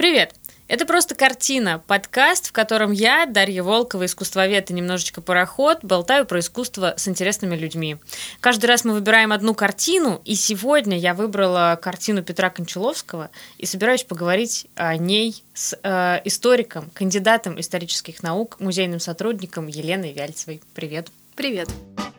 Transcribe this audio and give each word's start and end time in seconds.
Привет! 0.00 0.34
Это 0.66 0.86
просто 0.86 1.14
картина, 1.14 1.84
подкаст, 1.86 2.48
в 2.48 2.52
котором 2.52 2.90
я, 2.90 3.26
Дарья 3.26 3.62
Волкова, 3.62 4.06
искусствовед 4.06 4.70
и 4.70 4.72
немножечко 4.72 5.20
пароход, 5.20 5.80
болтаю 5.82 6.24
про 6.24 6.40
искусство 6.40 6.94
с 6.96 7.06
интересными 7.06 7.54
людьми. 7.54 7.98
Каждый 8.40 8.64
раз 8.64 8.86
мы 8.86 8.94
выбираем 8.94 9.30
одну 9.30 9.52
картину, 9.54 10.22
и 10.24 10.36
сегодня 10.36 10.98
я 10.98 11.12
выбрала 11.12 11.78
картину 11.82 12.22
Петра 12.22 12.48
Кончаловского 12.48 13.28
и 13.58 13.66
собираюсь 13.66 14.04
поговорить 14.04 14.68
о 14.74 14.96
ней 14.96 15.44
с 15.52 15.78
э, 15.82 16.22
историком, 16.24 16.88
кандидатом 16.94 17.60
исторических 17.60 18.22
наук, 18.22 18.58
музейным 18.58 19.00
сотрудником 19.00 19.66
Еленой 19.66 20.14
Вяльцевой. 20.14 20.62
Привет. 20.74 21.08
Привет. 21.36 21.68
А, 21.98 22.10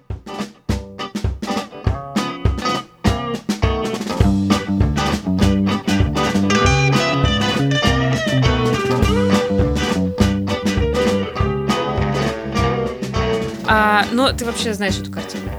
но 14.12 14.32
ты 14.34 14.46
вообще 14.46 14.74
знаешь 14.74 14.98
эту 14.98 15.12
картину? 15.12 15.50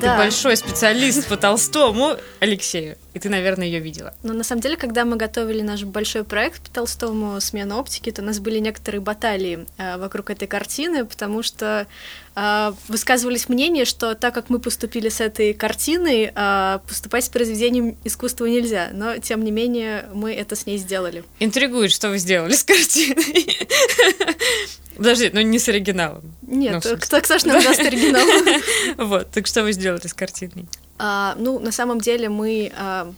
Да. 0.00 0.12
Ты 0.12 0.18
большой 0.18 0.56
специалист 0.56 1.26
по 1.26 1.36
Толстому 1.36 2.16
Алексею, 2.38 2.96
и 3.14 3.18
ты, 3.18 3.28
наверное, 3.28 3.66
ее 3.66 3.80
видела. 3.80 4.14
Но 4.22 4.32
на 4.32 4.44
самом 4.44 4.62
деле, 4.62 4.76
когда 4.76 5.04
мы 5.04 5.16
готовили 5.16 5.62
наш 5.62 5.82
большой 5.82 6.22
проект 6.22 6.62
по 6.62 6.70
Толстому 6.70 7.40
«Смена 7.40 7.78
оптики», 7.78 8.10
то 8.12 8.22
у 8.22 8.24
нас 8.24 8.38
были 8.38 8.60
некоторые 8.60 9.00
баталии 9.00 9.66
э, 9.76 9.96
вокруг 9.96 10.30
этой 10.30 10.46
картины, 10.46 11.04
потому 11.04 11.42
что 11.42 11.88
э, 12.36 12.72
высказывались 12.86 13.48
мнения, 13.48 13.84
что 13.84 14.14
так 14.14 14.34
как 14.34 14.50
мы 14.50 14.60
поступили 14.60 15.08
с 15.08 15.20
этой 15.20 15.52
картиной, 15.52 16.30
э, 16.32 16.78
поступать 16.86 17.24
с 17.24 17.28
произведением 17.28 17.96
искусства 18.04 18.46
нельзя. 18.46 18.90
Но, 18.92 19.18
тем 19.18 19.42
не 19.42 19.50
менее, 19.50 20.08
мы 20.12 20.32
это 20.32 20.54
с 20.54 20.64
ней 20.66 20.78
сделали. 20.78 21.24
Интригует, 21.40 21.90
что 21.90 22.10
вы 22.10 22.18
сделали 22.18 22.52
с 22.52 22.62
картиной. 22.62 23.68
Подожди, 24.98 25.30
ну 25.32 25.40
не 25.40 25.60
с 25.60 25.68
оригиналом. 25.68 26.22
Нет, 26.42 26.84
ну, 26.84 26.96
кто 26.98 27.38
ж 27.38 27.44
нам 27.44 27.62
даст 27.62 27.80
оригинал? 27.86 28.26
Вот, 28.98 29.30
так 29.30 29.46
что 29.46 29.62
вы 29.62 29.72
сделали 29.72 30.06
с 30.06 30.12
картиной? 30.12 30.66
А, 30.98 31.36
ну, 31.38 31.60
на 31.60 31.70
самом 31.72 32.00
деле 32.00 32.28
мы... 32.28 32.72
А, 32.76 33.12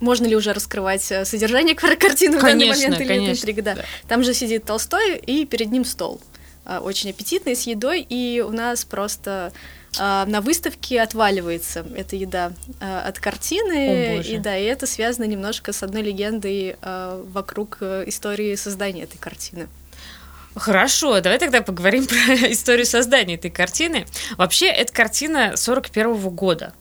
можно 0.00 0.26
ли 0.26 0.36
уже 0.36 0.52
раскрывать 0.52 1.10
э, 1.12 1.24
содержание 1.24 1.74
картины 1.74 2.38
в 2.38 2.42
данный 2.42 2.68
момент 2.68 3.00
или 3.00 3.08
конечно, 3.08 3.40
интрига? 3.40 3.62
Да. 3.62 3.74
да. 3.76 3.84
Там 4.08 4.22
же 4.22 4.34
сидит 4.34 4.64
Толстой, 4.64 5.16
и 5.16 5.46
перед 5.46 5.70
ним 5.70 5.84
стол. 5.84 6.20
А, 6.66 6.80
очень 6.80 7.10
аппетитный, 7.10 7.56
с 7.56 7.62
едой, 7.62 8.06
и 8.06 8.44
у 8.46 8.52
нас 8.52 8.84
просто 8.84 9.52
на 9.98 10.40
выставке 10.40 11.02
отваливается 11.02 11.84
эта 11.94 12.16
еда 12.16 12.54
от 12.80 13.18
картины, 13.18 14.20
О, 14.20 14.22
и 14.22 14.38
да, 14.38 14.56
и 14.56 14.64
это 14.64 14.86
связано 14.86 15.24
немножко 15.24 15.74
с 15.74 15.82
одной 15.82 16.00
легендой 16.00 16.76
вокруг 16.80 17.76
э, 17.82 18.04
истории 18.06 18.54
создания 18.54 19.02
этой 19.02 19.18
картины. 19.18 19.68
Хорошо, 20.54 21.20
давай 21.20 21.38
тогда 21.38 21.62
поговорим 21.62 22.06
про 22.08 22.16
историю 22.52 22.86
создания 22.86 23.34
этой 23.34 23.50
картины. 23.50 24.06
Вообще, 24.36 24.66
эта 24.66 24.92
картина 24.92 25.56
41 25.56 26.14
года. 26.30 26.74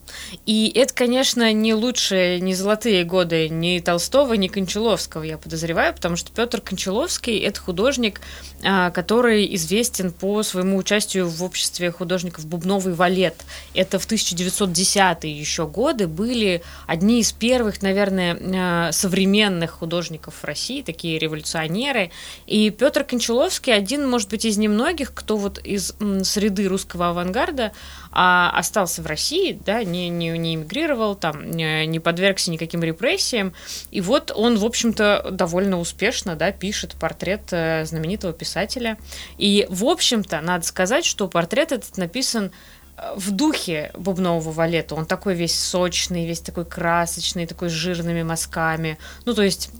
И 0.46 0.72
это, 0.74 0.94
конечно, 0.94 1.52
не 1.54 1.74
лучшие, 1.74 2.40
не 2.40 2.56
золотые 2.56 3.04
годы 3.04 3.50
ни 3.50 3.80
Толстого, 3.80 4.34
ни 4.34 4.48
Кончаловского, 4.48 5.24
я 5.24 5.38
подозреваю, 5.38 5.94
потому 5.94 6.16
что 6.16 6.32
Петр 6.32 6.62
Кончаловский– 6.62 7.38
это 7.40 7.60
художник, 7.60 8.22
а, 8.64 8.92
который 8.92 9.54
известен 9.56 10.12
по 10.12 10.44
своему 10.44 10.78
участию 10.78 11.28
в 11.28 11.44
обществе 11.44 11.92
художников 11.92 12.46
«Бубновый 12.46 12.94
валет». 12.94 13.36
Это 13.74 14.00
в 14.00 14.08
1910-е 14.08 15.32
еще 15.32 15.68
годы 15.68 16.08
были 16.08 16.62
одни 16.88 17.22
из 17.22 17.32
первых, 17.32 17.82
наверное, 17.82 18.38
а, 18.40 18.92
современных 18.92 19.72
художников 19.72 20.44
России, 20.44 20.82
такие 20.82 21.20
революционеры. 21.20 22.12
И 22.48 22.70
Петр 22.70 23.04
Кончаловский 23.04 23.74
один, 23.74 24.10
может 24.10 24.30
быть, 24.30 24.46
из 24.46 24.58
немногих, 24.58 25.14
кто 25.14 25.38
вот 25.38 25.60
из 25.60 25.94
среды 26.24 26.68
русского 26.68 27.10
авангарда 27.10 27.72
а 28.12 28.52
остался 28.52 29.02
в 29.02 29.06
России, 29.06 29.60
да, 29.66 29.84
не, 29.84 30.10
не, 30.10 30.38
не 30.38 30.56
эмигрировал, 30.56 31.16
там, 31.16 31.50
не, 31.50 31.86
не 31.86 32.00
подвергся 32.00 32.52
никаким 32.52 32.84
репрессиям. 32.84 33.54
И 33.90 34.02
вот 34.02 34.32
он, 34.36 34.58
в 34.58 34.66
общем-то, 34.66 35.30
довольно 35.32 35.80
успешно 35.80 36.36
да, 36.36 36.52
пишет 36.52 36.96
портрет 36.96 37.42
э, 37.52 37.86
знаменитого 37.86 38.34
писателя. 38.34 38.98
И, 39.38 39.66
в 39.70 39.86
общем-то, 39.86 40.42
надо 40.42 40.66
сказать, 40.66 41.06
что 41.06 41.28
портрет 41.28 41.72
этот 41.72 41.98
написан 41.98 42.52
э, 42.98 43.14
в 43.16 43.32
духе 43.32 43.92
бубнового 43.96 44.52
валета. 44.52 44.96
Он 44.96 45.06
такой 45.06 45.34
весь 45.34 45.58
сочный, 45.58 46.28
весь 46.28 46.42
такой 46.42 46.66
красочный, 46.66 47.48
такой 47.48 47.70
с 47.70 47.74
жирными 47.74 48.24
мазками. 48.24 48.98
Ну, 49.26 49.34
то 49.34 49.42
есть 49.42 49.72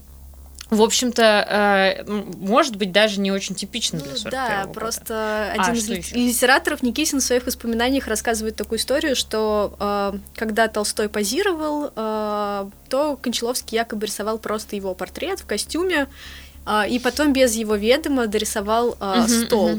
в 0.72 0.82
общем-то, 0.82 2.02
э, 2.02 2.04
может 2.08 2.78
быть, 2.78 2.94
даже 2.94 3.20
не 3.20 3.30
очень 3.30 3.56
типично 3.56 4.00
для 4.00 4.16
41 4.16 4.24
ну, 4.24 4.32
Да, 4.32 4.62
года. 4.62 4.74
просто 4.80 5.14
а, 5.14 5.62
один 5.62 5.76
из 5.76 5.90
еще? 5.90 6.16
литераторов 6.16 6.82
Никисин 6.82 7.20
в 7.20 7.24
своих 7.24 7.46
воспоминаниях 7.46 8.08
рассказывает 8.08 8.56
такую 8.56 8.80
историю, 8.80 9.18
что 9.18 9.76
э, 9.78 10.14
когда 10.34 10.70
Толстой 10.70 11.10
позировал, 11.10 11.92
э, 11.94 12.70
то 12.88 13.18
Кончаловский 13.22 13.78
якобы 13.78 14.06
рисовал 14.06 14.40
просто 14.40 14.78
его 14.78 14.96
портрет 14.96 15.42
в 15.42 15.46
костюме, 15.46 16.08
и 16.90 17.00
потом 17.00 17.34
без 17.34 17.56
его 17.56 17.76
ведома 17.76 18.28
дорисовал 18.28 18.96
э, 19.00 19.20
угу, 19.22 19.28
стол. 19.28 19.72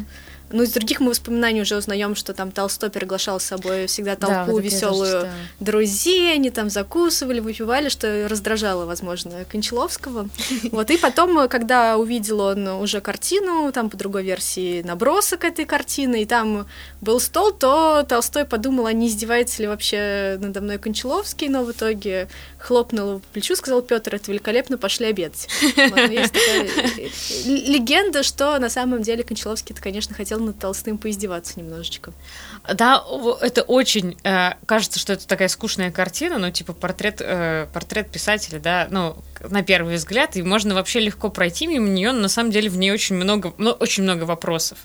Ну, 0.52 0.62
из 0.62 0.72
других 0.72 1.00
мы 1.00 1.10
воспоминаний 1.10 1.62
уже 1.62 1.76
узнаем, 1.76 2.14
что 2.14 2.34
там 2.34 2.50
Толстой 2.52 2.90
приглашал 2.90 3.40
с 3.40 3.44
собой 3.44 3.86
всегда 3.86 4.16
толпу 4.16 4.56
да, 4.56 4.62
веселую 4.62 5.28
друзей, 5.60 6.34
они 6.34 6.50
там 6.50 6.70
закусывали, 6.70 7.40
выпивали, 7.40 7.88
что 7.88 8.28
раздражало, 8.28 8.86
возможно, 8.86 9.44
Кончаловского. 9.50 10.28
Вот, 10.72 10.90
и 10.90 10.96
потом, 10.96 11.48
когда 11.48 11.98
увидел 11.98 12.40
он 12.40 12.66
уже 12.66 13.00
картину, 13.00 13.70
там 13.72 13.90
по 13.90 13.96
другой 13.96 14.22
версии 14.22 14.82
набросок 14.82 15.44
этой 15.44 15.64
картины, 15.64 16.22
и 16.22 16.26
там 16.26 16.66
был 17.00 17.20
стол, 17.20 17.52
то 17.52 18.04
Толстой 18.08 18.44
подумал, 18.44 18.86
а 18.86 18.92
не 18.92 19.08
издевается 19.08 19.62
ли 19.62 19.68
вообще 19.68 20.38
надо 20.40 20.60
мной 20.60 20.78
Кончаловский, 20.78 21.48
но 21.48 21.64
в 21.64 21.72
итоге 21.72 22.28
хлопнул 22.58 23.20
по 23.20 23.26
плечу, 23.32 23.56
сказал 23.56 23.82
Петр, 23.82 24.14
это 24.14 24.30
великолепно, 24.30 24.78
пошли 24.78 25.06
обедать. 25.06 25.48
Вот, 25.76 26.10
есть 26.10 26.32
такая 26.32 26.68
легенда, 27.44 28.22
что 28.22 28.58
на 28.58 28.70
самом 28.70 29.02
деле 29.02 29.24
Кончаловский-то, 29.24 29.82
конечно, 29.82 30.14
хотел 30.14 30.38
над 30.42 30.58
Толстым 30.58 30.98
поиздеваться 30.98 31.58
немножечко. 31.58 32.12
Да, 32.72 33.04
это 33.40 33.62
очень... 33.62 34.16
Э, 34.24 34.52
кажется, 34.66 34.98
что 34.98 35.14
это 35.14 35.26
такая 35.26 35.48
скучная 35.48 35.90
картина, 35.90 36.38
ну, 36.38 36.50
типа 36.50 36.72
портрет, 36.72 37.20
э, 37.20 37.66
портрет 37.72 38.10
писателя, 38.10 38.60
да, 38.60 38.86
ну, 38.90 39.16
на 39.48 39.62
первый 39.62 39.96
взгляд, 39.96 40.36
и 40.36 40.42
можно 40.42 40.74
вообще 40.74 41.00
легко 41.00 41.30
пройти 41.30 41.66
мимо 41.66 41.88
нее, 41.88 42.12
но 42.12 42.20
на 42.20 42.28
самом 42.28 42.50
деле 42.50 42.68
в 42.68 42.76
ней 42.76 42.92
очень 42.92 43.16
много, 43.16 43.52
ну, 43.58 43.70
очень 43.70 44.02
много 44.02 44.24
вопросов. 44.24 44.78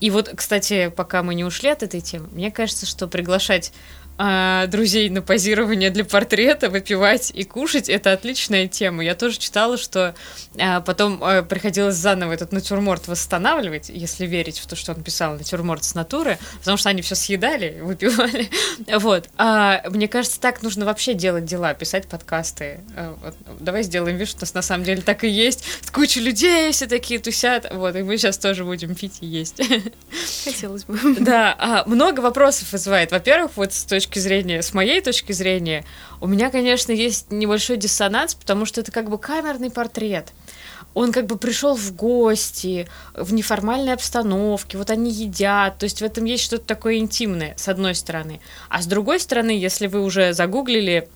И 0.00 0.10
вот, 0.10 0.30
кстати, 0.34 0.92
пока 0.94 1.22
мы 1.22 1.34
не 1.34 1.44
ушли 1.44 1.70
от 1.70 1.82
этой 1.82 2.00
темы, 2.00 2.28
мне 2.32 2.50
кажется, 2.50 2.86
что 2.86 3.08
приглашать 3.08 3.72
а, 4.18 4.66
друзей 4.66 5.10
на 5.10 5.22
позирование 5.22 5.90
для 5.90 6.04
портрета, 6.04 6.70
выпивать 6.70 7.30
и 7.34 7.44
кушать, 7.44 7.88
это 7.88 8.12
отличная 8.12 8.66
тема. 8.66 9.04
Я 9.04 9.14
тоже 9.14 9.38
читала, 9.38 9.76
что 9.76 10.14
а, 10.58 10.80
потом 10.80 11.22
а, 11.22 11.42
приходилось 11.42 11.96
заново 11.96 12.32
этот 12.32 12.52
натюрморт 12.52 13.08
восстанавливать, 13.08 13.88
если 13.88 14.26
верить 14.26 14.58
в 14.58 14.66
то, 14.66 14.76
что 14.76 14.92
он 14.92 15.02
писал 15.02 15.34
натюрморт 15.34 15.84
с 15.84 15.94
натуры, 15.94 16.38
потому 16.58 16.76
что 16.76 16.88
они 16.88 17.02
все 17.02 17.14
съедали, 17.14 17.80
выпивали. 17.82 18.48
Вот. 18.98 19.28
А, 19.36 19.82
мне 19.90 20.08
кажется, 20.08 20.40
так 20.40 20.62
нужно 20.62 20.86
вообще 20.86 21.14
делать 21.14 21.44
дела, 21.44 21.74
писать 21.74 22.08
подкасты. 22.08 22.80
А, 22.96 23.16
вот. 23.22 23.34
Давай 23.60 23.82
сделаем 23.82 24.16
вид, 24.16 24.28
что 24.28 24.38
у 24.38 24.42
нас 24.42 24.54
на 24.54 24.62
самом 24.62 24.84
деле 24.84 25.02
так 25.02 25.24
и 25.24 25.28
есть. 25.28 25.64
Куча 25.92 26.20
людей 26.20 26.72
все 26.72 26.86
такие 26.86 27.20
тусят. 27.20 27.70
Вот, 27.72 27.94
и 27.96 28.02
мы 28.02 28.16
сейчас 28.16 28.38
тоже 28.38 28.64
будем 28.64 28.94
пить 28.94 29.18
и 29.20 29.26
есть. 29.26 29.60
Хотелось 30.44 30.84
бы. 30.84 30.98
Да, 31.20 31.54
а, 31.58 31.84
много 31.86 32.20
вопросов 32.20 32.72
вызывает. 32.72 33.12
Во-первых, 33.12 33.52
вот 33.56 33.72
с 33.72 33.84
точки 33.84 34.05
точки 34.06 34.18
зрения, 34.20 34.62
с 34.62 34.72
моей 34.72 35.00
точки 35.00 35.32
зрения, 35.32 35.84
у 36.20 36.26
меня, 36.26 36.50
конечно, 36.50 36.92
есть 36.92 37.32
небольшой 37.32 37.76
диссонанс, 37.76 38.34
потому 38.34 38.64
что 38.64 38.80
это 38.80 38.92
как 38.92 39.10
бы 39.10 39.18
камерный 39.18 39.70
портрет. 39.70 40.32
Он 40.94 41.12
как 41.12 41.26
бы 41.26 41.36
пришел 41.36 41.74
в 41.74 41.94
гости, 41.94 42.88
в 43.14 43.34
неформальной 43.34 43.92
обстановке, 43.92 44.78
вот 44.78 44.90
они 44.90 45.10
едят, 45.10 45.78
то 45.78 45.84
есть 45.84 46.00
в 46.00 46.04
этом 46.04 46.24
есть 46.24 46.44
что-то 46.44 46.64
такое 46.64 46.96
интимное, 46.96 47.54
с 47.56 47.68
одной 47.68 47.94
стороны. 47.94 48.40
А 48.68 48.80
с 48.80 48.86
другой 48.86 49.20
стороны, 49.20 49.50
если 49.50 49.88
вы 49.88 50.02
уже 50.02 50.32
загуглили 50.32 51.08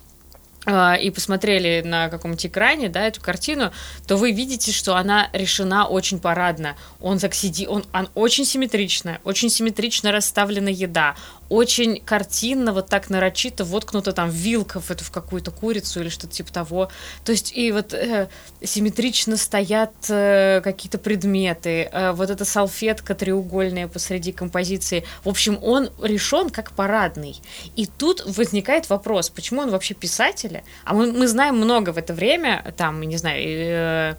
а, 0.67 0.95
и 0.97 1.11
посмотрели 1.11 1.81
на 1.83 2.11
каком-нибудь 2.11 2.47
экране, 2.47 2.91
да, 2.91 3.07
эту 3.07 3.23
картину, 3.23 3.73
то 4.07 4.17
вы 4.17 4.33
видите, 4.33 4.73
что 4.73 4.97
она 4.97 5.31
решена 5.33 5.87
очень 5.87 6.19
парадно. 6.21 6.77
Он 7.01 7.19
так 7.19 7.35
сиди, 7.35 7.67
он, 7.67 7.85
он 7.95 8.11
очень 8.15 8.45
симметрично, 8.45 9.21
очень 9.25 9.49
симметрично 9.49 10.13
расставлена 10.13 10.69
еда. 10.69 11.17
Очень 11.51 12.01
картинно, 12.01 12.73
вот 12.73 12.89
так 12.89 13.11
нарочито 13.11 13.65
воткнута 13.65 14.13
там 14.13 14.31
вилка 14.31 14.81
в 14.81 14.91
эту 14.91 15.05
в 15.05 15.11
какую-то 15.11 15.51
курицу 15.51 16.01
или 16.01 16.09
что-то 16.09 16.33
типа 16.33 16.53
того. 16.53 16.91
То 17.25 17.33
есть 17.33 17.53
и 17.55 17.73
вот 17.73 17.93
э, 17.93 18.29
симметрично 18.63 19.37
стоят 19.37 19.93
э, 20.09 20.61
какие-то 20.63 20.99
предметы, 20.99 21.91
э, 21.93 22.13
вот 22.13 22.31
эта 22.31 22.45
салфетка 22.45 23.17
треугольная 23.17 23.89
посреди 23.89 24.31
композиции. 24.31 25.05
В 25.25 25.29
общем, 25.29 25.59
он 25.61 25.91
решен 26.01 26.51
как 26.51 26.71
парадный. 26.71 27.41
И 27.75 27.87
тут 27.87 28.23
возникает 28.25 28.89
вопрос, 28.89 29.29
почему 29.29 29.63
он 29.63 29.71
вообще 29.71 29.95
писатель? 29.95 30.63
А 30.85 30.95
мы, 30.95 31.11
мы 31.11 31.27
знаем 31.27 31.57
много 31.57 31.91
в 31.91 31.99
это 31.99 32.15
время, 32.15 32.73
там, 32.77 33.03
не 33.03 33.17
знаю, 33.17 33.43
э, 33.43 34.15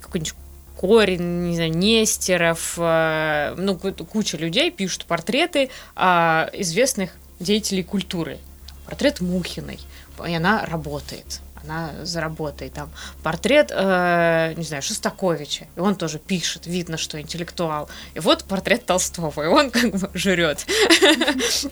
какой-нибудь 0.00 0.34
Корень, 0.76 1.48
не 1.48 1.54
знаю, 1.54 1.76
Нестеров, 1.76 2.74
э, 2.78 3.54
ну, 3.56 3.76
куча 3.76 4.36
людей 4.36 4.70
пишут 4.70 5.04
портреты 5.06 5.70
э, 5.96 6.48
известных 6.52 7.10
деятелей 7.40 7.82
культуры. 7.82 8.38
Портрет 8.86 9.20
Мухиной, 9.20 9.78
и 10.26 10.34
она 10.34 10.64
работает 10.66 11.40
она 11.64 11.92
заработает. 12.02 12.72
Там 12.74 12.90
портрет, 13.22 13.70
э, 13.70 14.54
не 14.56 14.64
знаю, 14.64 14.82
Шостаковича, 14.82 15.66
и 15.76 15.80
он 15.80 15.96
тоже 15.96 16.18
пишет, 16.18 16.66
видно, 16.66 16.96
что 16.96 17.20
интеллектуал. 17.20 17.88
И 18.14 18.20
вот 18.20 18.44
портрет 18.44 18.86
Толстого, 18.86 19.42
и 19.42 19.46
он 19.46 19.70
как 19.70 19.90
бы 19.90 20.10
жрет. 20.14 20.66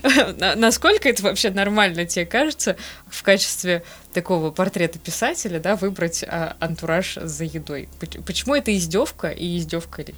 Насколько 0.56 1.08
это 1.08 1.22
вообще 1.22 1.50
нормально 1.50 2.04
тебе 2.06 2.26
кажется 2.26 2.76
в 3.08 3.22
качестве 3.22 3.82
такого 4.12 4.50
портрета 4.50 4.98
писателя, 4.98 5.60
да, 5.60 5.76
выбрать 5.76 6.24
а, 6.26 6.56
антураж 6.60 7.14
за 7.14 7.44
едой? 7.44 7.88
Почему 8.26 8.54
это 8.54 8.74
издевка 8.76 9.28
и 9.28 9.58
издевка 9.58 10.02
ли? 10.02 10.14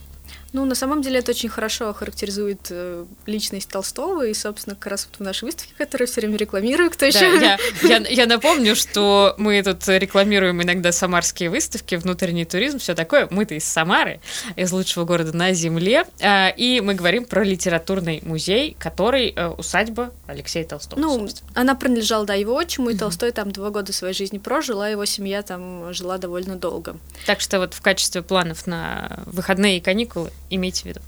Ну, 0.55 0.65
на 0.67 0.77
самом 0.77 1.03
деле 1.03 1.19
это 1.19 1.33
очень 1.33 1.49
хорошо 1.49 1.93
характеризует 1.93 2.69
э, 2.71 3.05
личность 3.27 3.69
Толстого, 3.69 4.25
и, 4.25 4.33
собственно, 4.35 4.77
как 4.77 4.87
раз 4.87 5.09
вот 5.11 5.19
в 5.19 5.21
нашей 5.21 5.47
выставке, 5.47 5.75
которую 5.77 6.07
все 6.07 6.21
время 6.21 6.37
рекламирую, 6.37 6.93
кто 6.93 7.07
еще... 7.07 7.41
Да, 7.41 7.59
я, 7.83 7.97
я, 7.97 7.97
я 8.09 8.27
напомню, 8.27 8.77
что 8.77 9.35
мы 9.37 9.61
тут 9.65 9.89
рекламируем 9.89 10.63
иногда 10.63 10.93
самарские 10.93 11.51
выставки, 11.51 11.97
внутренний 11.97 12.45
туризм, 12.45 12.79
все 12.79 12.95
такое. 12.95 13.27
Мы-то 13.33 13.57
из 13.57 13.65
Самары, 13.65 14.21
из 14.55 14.71
лучшего 14.71 15.05
города 15.05 15.37
на 15.37 15.53
Земле, 15.55 16.05
э, 16.21 16.55
и 16.57 16.81
мы 16.81 16.95
говорим 16.95 17.25
про 17.25 17.43
литературный 17.43 18.23
музей, 18.25 18.77
который 18.79 19.33
э, 19.35 19.49
усадьба 19.49 20.13
Алексея 20.29 20.63
Толстого. 20.63 21.01
Ну, 21.01 21.19
собственно. 21.19 21.51
она 21.57 21.75
принадлежала, 21.75 22.27
да, 22.27 22.35
его 22.35 22.57
отчиму, 22.57 22.91
и 22.91 22.97
Толстой 22.97 23.33
там 23.33 23.51
два 23.51 23.71
года 23.71 23.93
своей 23.93 24.15
жизни 24.15 24.39
прожил, 24.39 24.81
а 24.83 24.89
его 24.89 25.05
семья 25.05 25.43
там 25.43 25.93
жила 25.93 26.17
довольно 26.19 26.55
долго. 26.55 26.97
Так 27.27 27.41
что 27.41 27.59
вот 27.59 27.75
в 27.75 27.83
качестве 27.83 28.23
планов 28.23 28.69
на 28.69 29.25
выходные 29.27 29.79
и 29.79 29.81
каникулы 29.81 30.31
имейте 30.51 30.83
в 30.83 30.87
виду. 30.87 31.01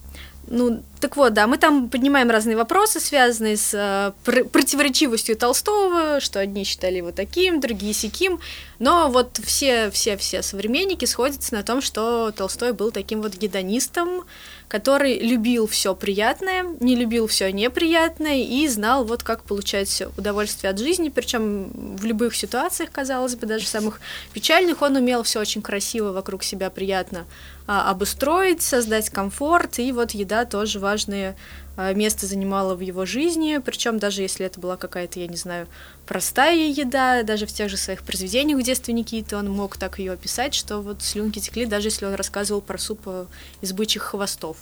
Ну, 0.49 0.83
так 1.01 1.17
вот, 1.17 1.33
да, 1.35 1.49
мы 1.49 1.59
там 1.59 1.89
поднимаем 1.89 2.31
разные 2.31 2.57
вопросы, 2.57 3.01
связанные 3.01 3.57
с 3.57 3.75
э, 3.75 4.13
пр- 4.25 4.45
противоречивостью 4.45 5.37
Толстого, 5.37 6.21
что 6.21 6.39
одни 6.39 6.63
считали 6.63 6.99
его 6.99 7.11
таким, 7.11 7.61
другие 7.61 7.93
сяким, 7.93 8.39
но 8.79 9.09
вот 9.11 9.41
все, 9.43 9.91
все, 9.91 10.17
все 10.17 10.43
современники 10.43 11.05
сходятся 11.05 11.53
на 11.53 11.65
том, 11.65 11.81
что 11.81 12.31
Толстой 12.31 12.73
был 12.73 12.93
таким 12.93 13.23
вот 13.23 13.35
гедонистом, 13.35 14.23
который 14.69 15.19
любил 15.19 15.67
все 15.67 15.97
приятное, 15.97 16.65
не 16.79 16.95
любил 16.95 17.27
все 17.27 17.51
неприятное 17.51 18.37
и 18.37 18.69
знал 18.69 19.05
вот 19.05 19.25
как 19.25 19.43
получать 19.43 20.01
удовольствие 20.17 20.71
от 20.71 20.79
жизни, 20.79 21.09
причем 21.09 21.97
в 21.97 22.05
любых 22.05 22.37
ситуациях, 22.37 22.91
казалось 22.93 23.35
бы, 23.35 23.47
даже 23.47 23.67
самых 23.67 24.01
печальных, 24.33 24.81
он 24.81 24.95
умел 24.95 25.25
все 25.25 25.41
очень 25.41 25.63
красиво 25.63 26.13
вокруг 26.13 26.45
себя 26.45 26.71
приятно 26.71 27.27
а, 27.67 27.91
обустроить, 27.91 28.63
создать 28.63 29.11
комфорт, 29.11 29.79
и 29.79 29.93
вот 29.93 30.13
еда 30.13 30.45
тоже 30.45 30.79
важное 30.79 31.37
а, 31.77 31.93
место 31.95 32.27
занимала 32.27 32.75
в 32.75 32.81
его 32.81 33.05
жизни, 33.05 33.61
причем 33.65 33.99
даже 33.99 34.23
если 34.23 34.47
это 34.47 34.61
была 34.61 34.77
какая-то, 34.77 35.21
я 35.21 35.27
не 35.27 35.37
знаю, 35.37 35.67
простая 36.07 36.69
еда, 36.69 37.23
даже 37.23 37.47
в 37.47 37.53
тех 37.53 37.69
же 37.69 37.77
своих 37.77 38.03
произведениях 38.03 38.61
в 38.61 38.63
детстве 38.63 38.95
Никиты 38.95 39.37
он 39.37 39.51
мог 39.51 39.77
так 39.77 39.99
ее 39.99 40.13
описать, 40.13 40.55
что 40.55 40.81
вот 40.81 41.03
слюнки 41.03 41.39
текли, 41.39 41.67
даже 41.67 41.89
если 41.89 42.07
он 42.07 42.15
рассказывал 42.15 42.61
про 42.61 42.79
суп 42.79 43.01
э, 43.07 43.27
из 43.61 43.73
бычьих 43.73 44.03
хвостов. 44.03 44.57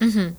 Угу. 0.00 0.34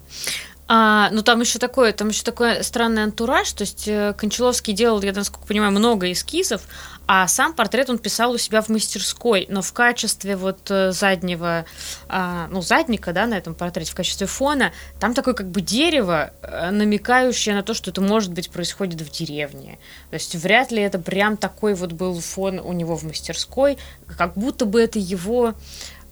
А, 0.71 1.09
ну 1.11 1.23
там 1.23 1.39
еще 1.41 1.57
такое, 1.57 1.93
там 1.93 2.09
еще 2.09 2.23
такой 2.23 2.63
странный 2.63 3.03
антураж, 3.03 3.51
то 3.53 3.63
есть 3.63 3.87
э, 3.87 4.13
Кончаловский 4.17 4.73
делал, 4.73 5.01
я 5.01 5.13
насколько 5.13 5.47
понимаю, 5.47 5.71
много 5.71 6.11
эскизов, 6.11 6.61
а 7.11 7.27
сам 7.27 7.53
портрет 7.53 7.89
он 7.89 7.97
писал 7.97 8.33
у 8.33 8.37
себя 8.37 8.61
в 8.61 8.69
мастерской, 8.69 9.47
но 9.49 9.63
в 9.63 9.73
качестве 9.73 10.35
вот 10.35 10.69
э, 10.69 10.91
заднего, 10.91 11.65
а, 12.07 12.47
ну 12.51 12.61
задника, 12.61 13.13
да, 13.13 13.25
на 13.25 13.33
этом 13.33 13.55
портрете, 13.55 13.93
в 13.93 13.95
качестве 13.95 14.27
фона, 14.27 14.73
там 14.99 15.15
такое 15.15 15.33
как 15.33 15.49
бы 15.49 15.61
дерево, 15.61 16.31
э, 16.43 16.69
намекающее 16.69 17.55
на 17.55 17.63
то, 17.63 17.73
что 17.73 17.89
это 17.89 17.99
может 17.99 18.31
быть 18.31 18.51
происходит 18.51 19.01
в 19.01 19.09
деревне. 19.09 19.79
То 20.11 20.13
есть 20.17 20.35
вряд 20.35 20.71
ли 20.71 20.83
это 20.83 20.99
прям 20.99 21.35
такой 21.35 21.73
вот 21.73 21.93
был 21.93 22.19
фон 22.19 22.59
у 22.59 22.73
него 22.73 22.95
в 22.95 23.01
мастерской, 23.01 23.79
как 24.15 24.35
будто 24.35 24.65
бы 24.65 24.79
это 24.79 24.99
его 24.99 25.55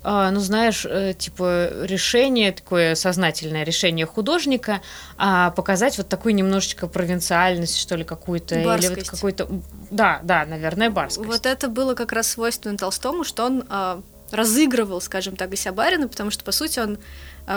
а, 0.10 0.32
ну, 0.32 0.40
знаешь, 0.40 0.86
э, 0.90 1.14
типа 1.14 1.68
решение, 1.82 2.54
такое 2.54 2.96
сознательное 2.96 3.66
решение 3.66 4.06
художника, 4.06 4.80
а 5.18 5.52
показать 5.52 5.98
вот 5.98 6.08
такую 6.08 6.34
немножечко 6.34 6.88
провинциальность, 6.88 7.78
что 7.78 7.98
ли, 7.98 8.06
какую-то. 8.06 8.56
Или 8.58 8.88
вот 8.88 9.04
какой-то... 9.04 9.50
Да, 9.92 10.22
да, 10.24 10.46
наверное, 10.46 10.90
барскость. 10.90 11.28
Вот 11.28 11.46
это 11.46 11.68
было 11.68 11.94
как 11.94 12.14
раз 12.14 12.30
свойственно 12.30 12.78
Толстому, 12.78 13.26
что 13.26 13.48
он 13.48 13.66
а, 13.68 14.02
разыгрывал, 14.32 15.02
скажем 15.02 15.36
так, 15.36 15.54
себя 15.58 15.74
барина, 15.74 16.08
потому 16.08 16.32
что, 16.32 16.46
по 16.46 16.54
сути, 16.54 16.80
он 16.80 17.00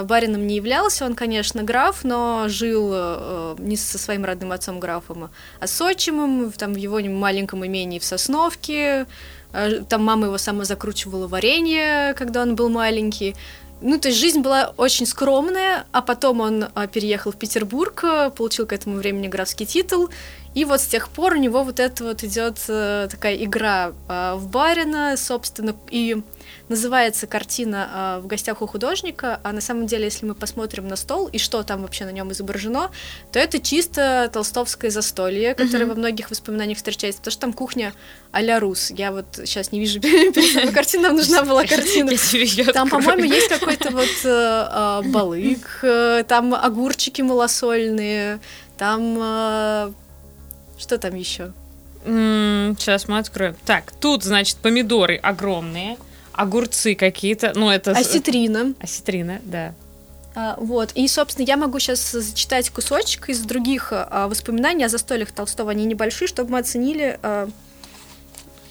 барином 0.02 0.44
не 0.49 0.56
являлся, 0.56 1.05
он, 1.05 1.14
конечно, 1.14 1.62
граф, 1.62 2.02
но 2.02 2.47
жил 2.49 2.91
э, 2.93 3.56
не 3.58 3.76
со 3.76 3.99
своим 3.99 4.25
родным 4.25 4.50
отцом 4.50 4.81
графом, 4.81 5.31
а 5.61 5.67
с 5.67 5.81
отчимом, 5.81 6.50
там, 6.52 6.75
в 6.75 6.76
его 6.76 7.00
маленьком 7.00 7.64
имении 7.64 8.00
в 8.00 8.05
Сосновке, 8.05 9.06
там 9.88 10.05
мама 10.05 10.26
его 10.26 10.38
сама 10.38 10.64
закручивала 10.64 11.26
варенье, 11.26 12.14
когда 12.14 12.43
он 12.43 12.55
был 12.55 12.69
маленький. 12.69 13.35
Ну, 13.82 13.99
то 13.99 14.08
есть 14.08 14.20
жизнь 14.20 14.41
была 14.41 14.75
очень 14.76 15.06
скромная, 15.06 15.87
а 15.91 16.02
потом 16.02 16.41
он 16.41 16.67
а, 16.75 16.87
переехал 16.87 17.32
в 17.32 17.37
Петербург, 17.37 18.05
э, 18.05 18.31
получил 18.31 18.67
к 18.67 18.75
этому 18.75 18.97
времени 18.97 19.26
графский 19.26 19.64
титул, 19.64 20.11
и 20.55 20.64
вот 20.64 20.81
с 20.81 20.87
тех 20.87 21.08
пор 21.08 21.35
у 21.35 21.37
него 21.37 21.62
вот 21.62 21.79
это 21.79 22.02
вот 22.02 22.25
идет 22.25 22.58
э, 22.69 23.06
такая 23.08 23.37
игра 23.37 23.93
а, 24.08 24.35
в 24.35 24.49
барина, 24.49 25.17
собственно, 25.17 25.76
и 25.91 26.23
называется 26.69 27.29
картина 27.29 27.88
а, 27.93 28.20
в 28.20 28.26
гостях 28.26 28.61
у 28.61 28.67
художника, 28.67 29.38
а 29.44 29.52
на 29.52 29.61
самом 29.61 29.87
деле, 29.87 30.05
если 30.05 30.26
мы 30.26 30.35
посмотрим 30.35 30.88
на 30.88 30.97
стол 30.97 31.29
и 31.29 31.38
что 31.38 31.62
там 31.62 31.82
вообще 31.82 32.05
на 32.05 32.11
нем 32.11 32.32
изображено, 32.32 32.91
то 33.31 33.38
это 33.38 33.61
чисто 33.61 34.29
толстовское 34.32 34.91
застолье, 34.91 35.55
которое 35.55 35.85
mm-hmm. 35.85 35.88
во 35.88 35.94
многих 35.94 36.31
воспоминаниях 36.31 36.79
встречается, 36.79 37.20
потому 37.20 37.32
что 37.32 37.41
там 37.41 37.52
кухня 37.52 37.93
а-ля 38.32 38.58
рус. 38.58 38.91
Я 38.91 39.12
вот 39.12 39.26
сейчас 39.44 39.70
не 39.70 39.79
вижу 39.79 40.00
перед 40.02 40.35
собой 40.52 40.73
картину, 40.73 41.05
нам 41.05 41.17
нужна 41.17 41.44
была 41.44 41.64
картина. 41.64 42.11
Там, 42.73 42.88
по-моему, 42.88 43.23
есть 43.23 43.49
какой-то 43.49 43.91
вот 43.91 44.08
э, 44.25 45.02
балык, 45.11 45.81
э, 45.82 46.25
там 46.26 46.55
огурчики 46.55 47.23
малосольные, 47.23 48.41
там 48.76 49.94
что 50.81 50.99
там 50.99 51.15
еще? 51.15 51.53
Сейчас 52.05 53.09
мы 53.09 53.19
откроем. 53.19 53.55
Так, 53.67 53.93
тут, 53.93 54.25
значит, 54.25 54.56
помидоры 54.56 55.17
огромные, 55.17 55.99
огурцы 56.32 56.95
какие-то, 56.95 57.52
ну 57.54 57.71
это... 57.71 57.93
Осетрина. 57.93 58.75
Осетрина, 58.81 59.40
да. 59.45 59.75
А, 60.35 60.57
вот, 60.59 60.93
и, 60.95 61.07
собственно, 61.09 61.45
я 61.45 61.57
могу 61.57 61.78
сейчас 61.78 62.12
зачитать 62.12 62.71
кусочек 62.71 63.28
из 63.28 63.40
других 63.40 63.93
а, 63.93 64.28
воспоминаний 64.28 64.85
о 64.85 64.88
застольях 64.88 65.33
Толстого. 65.33 65.73
Они 65.73 65.85
небольшие, 65.85 66.28
чтобы 66.28 66.52
мы 66.52 66.61
оценили, 66.61 67.19
а, 67.23 67.49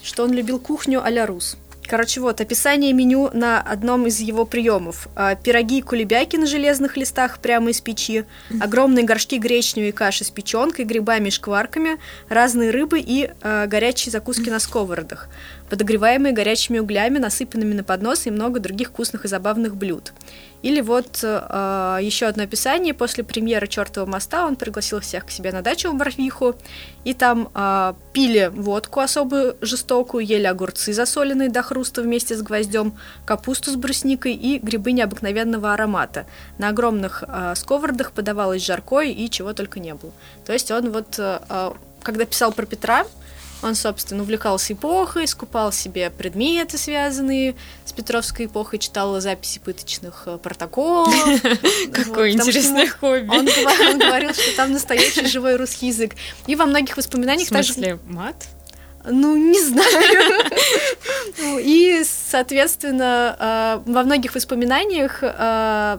что 0.02 0.24
он 0.24 0.32
любил 0.32 0.58
кухню 0.58 1.04
а-ля 1.04 1.26
рус. 1.26 1.56
Короче, 1.90 2.20
вот, 2.20 2.40
описание 2.40 2.92
меню 2.92 3.30
на 3.32 3.60
одном 3.60 4.06
из 4.06 4.20
его 4.20 4.44
приемов. 4.44 5.08
А, 5.16 5.34
пироги 5.34 5.78
и 5.78 5.82
кулебяки 5.82 6.36
на 6.36 6.46
железных 6.46 6.96
листах 6.96 7.40
прямо 7.40 7.70
из 7.70 7.80
печи, 7.80 8.26
огромные 8.60 9.04
горшки 9.04 9.38
гречневой 9.38 9.90
каши 9.90 10.22
с 10.22 10.30
печенкой, 10.30 10.84
грибами 10.84 11.26
и 11.26 11.30
шкварками, 11.32 11.98
разные 12.28 12.70
рыбы 12.70 13.00
и 13.00 13.32
а, 13.42 13.66
горячие 13.66 14.12
закуски 14.12 14.50
на 14.50 14.60
сковородах, 14.60 15.28
подогреваемые 15.68 16.32
горячими 16.32 16.78
углями, 16.78 17.18
насыпанными 17.18 17.74
на 17.74 17.82
поднос 17.82 18.28
и 18.28 18.30
много 18.30 18.60
других 18.60 18.90
вкусных 18.90 19.24
и 19.24 19.28
забавных 19.28 19.74
блюд. 19.74 20.12
Или 20.62 20.80
вот 20.82 21.20
э, 21.22 21.98
еще 22.02 22.26
одно 22.26 22.42
описание. 22.42 22.92
После 22.92 23.24
премьеры 23.24 23.66
«Чертова 23.66 24.06
моста» 24.06 24.46
он 24.46 24.56
пригласил 24.56 25.00
всех 25.00 25.26
к 25.26 25.30
себе 25.30 25.52
на 25.52 25.62
дачу 25.62 25.90
в 25.90 25.94
Барвиху, 25.96 26.54
и 27.04 27.14
там 27.14 27.48
э, 27.54 27.94
пили 28.12 28.50
водку 28.52 29.00
особо 29.00 29.56
жестокую, 29.62 30.24
ели 30.24 30.44
огурцы 30.44 30.92
засоленные 30.92 31.48
до 31.48 31.62
хруста 31.62 32.02
вместе 32.02 32.36
с 32.36 32.42
гвоздем, 32.42 32.92
капусту 33.24 33.70
с 33.70 33.76
брусникой 33.76 34.34
и 34.34 34.58
грибы 34.58 34.92
необыкновенного 34.92 35.72
аромата. 35.72 36.26
На 36.58 36.68
огромных 36.68 37.24
э, 37.26 37.54
сковородах 37.56 38.12
подавалось 38.12 38.64
жаркое 38.64 39.06
и 39.06 39.30
чего 39.30 39.54
только 39.54 39.80
не 39.80 39.94
было. 39.94 40.12
То 40.44 40.52
есть 40.52 40.70
он 40.70 40.90
вот, 40.90 41.14
э, 41.18 41.70
когда 42.02 42.24
писал 42.26 42.52
про 42.52 42.66
Петра, 42.66 43.06
Он, 43.62 43.74
собственно, 43.74 44.22
увлекался 44.22 44.72
эпохой, 44.72 45.26
скупал 45.26 45.72
себе 45.72 46.10
предметы, 46.10 46.78
связанные 46.78 47.54
с 47.84 47.92
Петровской 47.92 48.46
эпохой, 48.46 48.78
читал 48.78 49.20
записи 49.20 49.58
пыточных 49.58 50.22
э, 50.26 50.38
протоколов. 50.38 51.12
Какое 51.92 52.30
интересное 52.32 52.88
хобби. 52.88 53.28
Он 53.28 53.98
говорил, 53.98 54.32
что 54.32 54.52
там 54.56 54.72
настоящий 54.72 55.26
живой 55.26 55.56
русский 55.56 55.88
язык. 55.88 56.12
И 56.46 56.56
во 56.56 56.64
многих 56.64 56.96
воспоминаниях 56.96 57.48
В 57.48 57.50
смысле, 57.50 57.98
мат? 58.06 58.46
Ну, 59.04 59.36
не 59.36 59.60
знаю. 59.62 60.50
И, 61.60 62.02
соответственно, 62.04 63.82
э, 63.86 63.90
во 63.90 64.02
многих 64.02 64.34
воспоминаниях 64.34 65.18
э, 65.22 65.98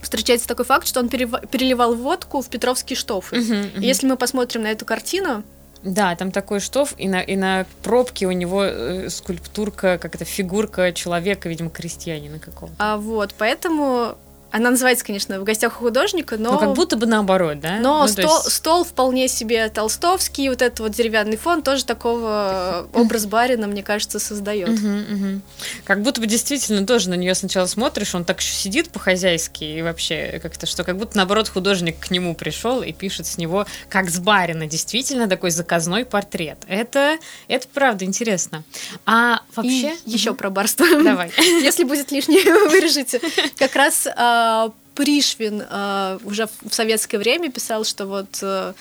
встречается 0.00 0.46
такой 0.46 0.64
факт, 0.64 0.86
что 0.86 1.00
он 1.00 1.08
переливал 1.08 1.94
водку 1.94 2.40
в 2.40 2.48
петровские 2.48 2.96
штофы. 2.96 3.36
Если 3.78 4.06
мы 4.06 4.16
посмотрим 4.16 4.62
на 4.62 4.68
эту 4.68 4.84
картину, 4.84 5.44
да, 5.82 6.14
там 6.16 6.30
такой 6.30 6.60
штоф, 6.60 6.94
и 6.98 7.08
на, 7.08 7.20
и 7.20 7.36
на 7.36 7.66
пробке 7.82 8.26
у 8.26 8.32
него 8.32 8.64
э, 8.64 9.08
скульптурка, 9.10 9.98
как 9.98 10.14
это, 10.14 10.24
фигурка 10.24 10.92
человека, 10.92 11.48
видимо, 11.48 11.70
крестьянина 11.70 12.38
какого-то. 12.38 12.76
А 12.78 12.96
вот, 12.96 13.34
поэтому 13.38 14.16
она 14.50 14.70
называется, 14.70 15.04
конечно, 15.04 15.38
в 15.40 15.44
гостях 15.44 15.80
у 15.80 15.84
художника, 15.84 16.36
но... 16.38 16.52
Ну, 16.52 16.58
как 16.58 16.72
будто 16.74 16.96
бы 16.96 17.06
наоборот, 17.06 17.60
да? 17.60 17.78
Но 17.80 18.02
ну, 18.02 18.08
стол, 18.08 18.24
есть... 18.24 18.52
стол 18.52 18.84
вполне 18.84 19.28
себе 19.28 19.68
толстовский, 19.68 20.48
вот 20.48 20.62
этот 20.62 20.80
вот 20.80 20.92
деревянный 20.92 21.36
фон 21.36 21.62
тоже 21.62 21.84
такого 21.84 22.88
образ 22.94 23.26
барина, 23.26 23.66
мне 23.66 23.82
кажется, 23.82 24.18
создает. 24.18 24.68
Угу, 24.68 24.88
угу. 24.88 25.40
Как 25.84 26.02
будто 26.02 26.20
бы 26.20 26.26
действительно 26.26 26.86
тоже 26.86 27.10
на 27.10 27.14
нее 27.14 27.34
сначала 27.34 27.66
смотришь, 27.66 28.14
он 28.14 28.24
так 28.24 28.40
еще 28.40 28.54
сидит 28.54 28.90
по-хозяйски 28.90 29.64
и 29.64 29.82
вообще 29.82 30.38
как-то, 30.42 30.66
что 30.66 30.84
как 30.84 30.96
будто 30.96 31.16
наоборот 31.16 31.48
художник 31.48 31.98
к 31.98 32.10
нему 32.10 32.34
пришел 32.34 32.82
и 32.82 32.92
пишет 32.92 33.26
с 33.26 33.38
него, 33.38 33.66
как 33.88 34.08
с 34.10 34.18
барина, 34.18 34.66
действительно 34.66 35.28
такой 35.28 35.50
заказной 35.50 36.04
портрет. 36.04 36.58
Это, 36.68 37.18
это 37.48 37.66
правда 37.68 38.04
интересно. 38.04 38.64
А 39.04 39.40
вообще... 39.54 39.94
И 40.04 40.10
еще 40.12 40.34
про 40.34 40.50
барство. 40.50 40.86
Давай. 41.02 41.32
Если 41.38 41.84
будет 41.84 42.10
лишнее, 42.10 42.42
вырежите. 42.70 43.20
Как 43.58 43.74
раз 43.74 44.06
а, 44.16 44.45
Пришвин 44.94 45.62
а, 45.68 46.18
уже 46.24 46.48
в 46.62 46.74
советское 46.74 47.18
время 47.18 47.50
писал, 47.50 47.84
что 47.84 48.06
вот 48.06 48.38
э, 48.40 48.72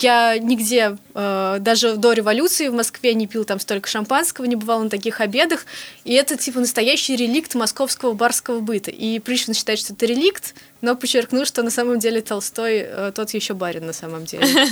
я 0.00 0.38
нигде, 0.38 0.96
э, 1.14 1.56
даже 1.60 1.96
до 1.96 2.12
революции 2.12 2.68
в 2.68 2.74
Москве 2.74 3.14
не 3.14 3.26
пил 3.26 3.44
там 3.44 3.60
столько 3.60 3.88
шампанского, 3.88 4.44
не 4.44 4.56
бывал 4.56 4.82
на 4.82 4.90
таких 4.90 5.20
обедах, 5.20 5.66
и 6.04 6.12
это 6.14 6.36
типа 6.36 6.60
настоящий 6.60 7.16
реликт 7.16 7.54
московского 7.54 8.12
барского 8.12 8.60
быта. 8.60 8.90
И 8.90 9.18
Пришвин 9.20 9.54
считает, 9.54 9.78
что 9.78 9.92
это 9.92 10.06
реликт, 10.06 10.54
но 10.80 10.96
подчеркнул, 10.96 11.44
что 11.44 11.62
на 11.62 11.70
самом 11.70 11.98
деле 11.98 12.20
Толстой 12.20 12.84
э, 12.86 13.12
тот 13.14 13.30
еще 13.30 13.54
барин 13.54 13.86
на 13.86 13.92
самом 13.92 14.24
деле. 14.24 14.46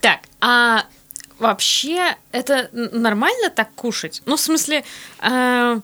Так, 0.00 0.20
а 0.40 0.84
вообще 1.38 2.16
это 2.32 2.68
нормально 2.72 3.50
так 3.50 3.72
кушать? 3.74 4.22
Ну, 4.26 4.36
в 4.36 4.40
смысле, 4.40 4.84
э, 5.20 5.80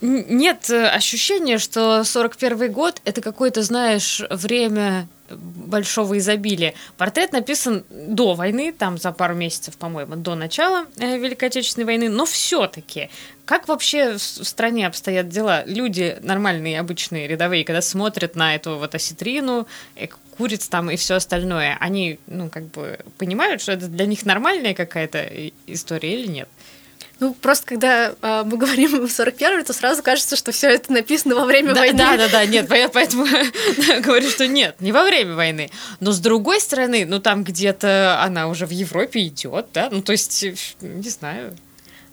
нет 0.00 0.70
ощущения, 0.70 1.58
что 1.58 2.04
41 2.04 2.72
год 2.72 3.00
это 3.04 3.20
какое-то, 3.20 3.62
знаешь, 3.62 4.22
время 4.30 5.08
большого 5.30 6.18
изобилия. 6.18 6.74
Портрет 6.96 7.32
написан 7.32 7.84
до 7.90 8.34
войны, 8.34 8.72
там 8.72 8.98
за 8.98 9.12
пару 9.12 9.34
месяцев, 9.34 9.76
по-моему, 9.76 10.16
до 10.16 10.34
начала 10.34 10.86
э, 10.98 11.18
Великой 11.18 11.48
Отечественной 11.48 11.84
войны, 11.86 12.08
но 12.08 12.24
все-таки 12.26 13.10
как 13.44 13.68
вообще 13.68 14.14
в 14.14 14.18
стране 14.18 14.88
обстоят 14.88 15.28
дела? 15.28 15.64
Люди 15.66 16.18
нормальные, 16.20 16.80
обычные, 16.80 17.28
рядовые, 17.28 17.64
когда 17.64 17.80
смотрят 17.80 18.34
на 18.34 18.56
эту 18.56 18.76
вот 18.76 18.94
осетрину, 18.94 19.68
куриц 20.38 20.68
там 20.68 20.90
и 20.90 20.96
все 20.96 21.14
остальное, 21.14 21.76
они, 21.80 22.18
ну, 22.26 22.48
как 22.48 22.64
бы 22.70 22.98
понимают, 23.18 23.62
что 23.62 23.72
это 23.72 23.88
для 23.88 24.06
них 24.06 24.24
нормальная 24.24 24.74
какая-то 24.74 25.28
история 25.66 26.20
или 26.20 26.26
нет? 26.26 26.48
Ну, 27.18 27.32
просто 27.32 27.66
когда 27.66 28.14
э, 28.20 28.42
мы 28.44 28.56
говорим 28.58 29.08
41 29.08 29.64
то 29.64 29.72
сразу 29.72 30.02
кажется, 30.02 30.36
что 30.36 30.52
все 30.52 30.68
это 30.68 30.92
написано 30.92 31.34
во 31.34 31.44
время 31.44 31.72
да, 31.72 31.80
войны. 31.80 31.98
Да, 31.98 32.16
да, 32.16 32.28
да, 32.28 32.46
нет, 32.46 32.68
поэтому 32.92 33.24
говорю, 34.00 34.28
что 34.30 34.46
нет, 34.46 34.76
не 34.80 34.92
во 34.92 35.04
время 35.04 35.34
войны. 35.34 35.70
Но 36.00 36.12
с 36.12 36.18
другой 36.18 36.60
стороны, 36.60 37.06
ну 37.06 37.20
там 37.20 37.44
где-то 37.44 38.20
она 38.22 38.48
уже 38.48 38.66
в 38.66 38.70
Европе 38.70 39.26
идет, 39.26 39.68
да, 39.72 39.88
ну 39.90 40.02
то 40.02 40.12
есть, 40.12 40.44
не 40.80 41.08
знаю. 41.08 41.56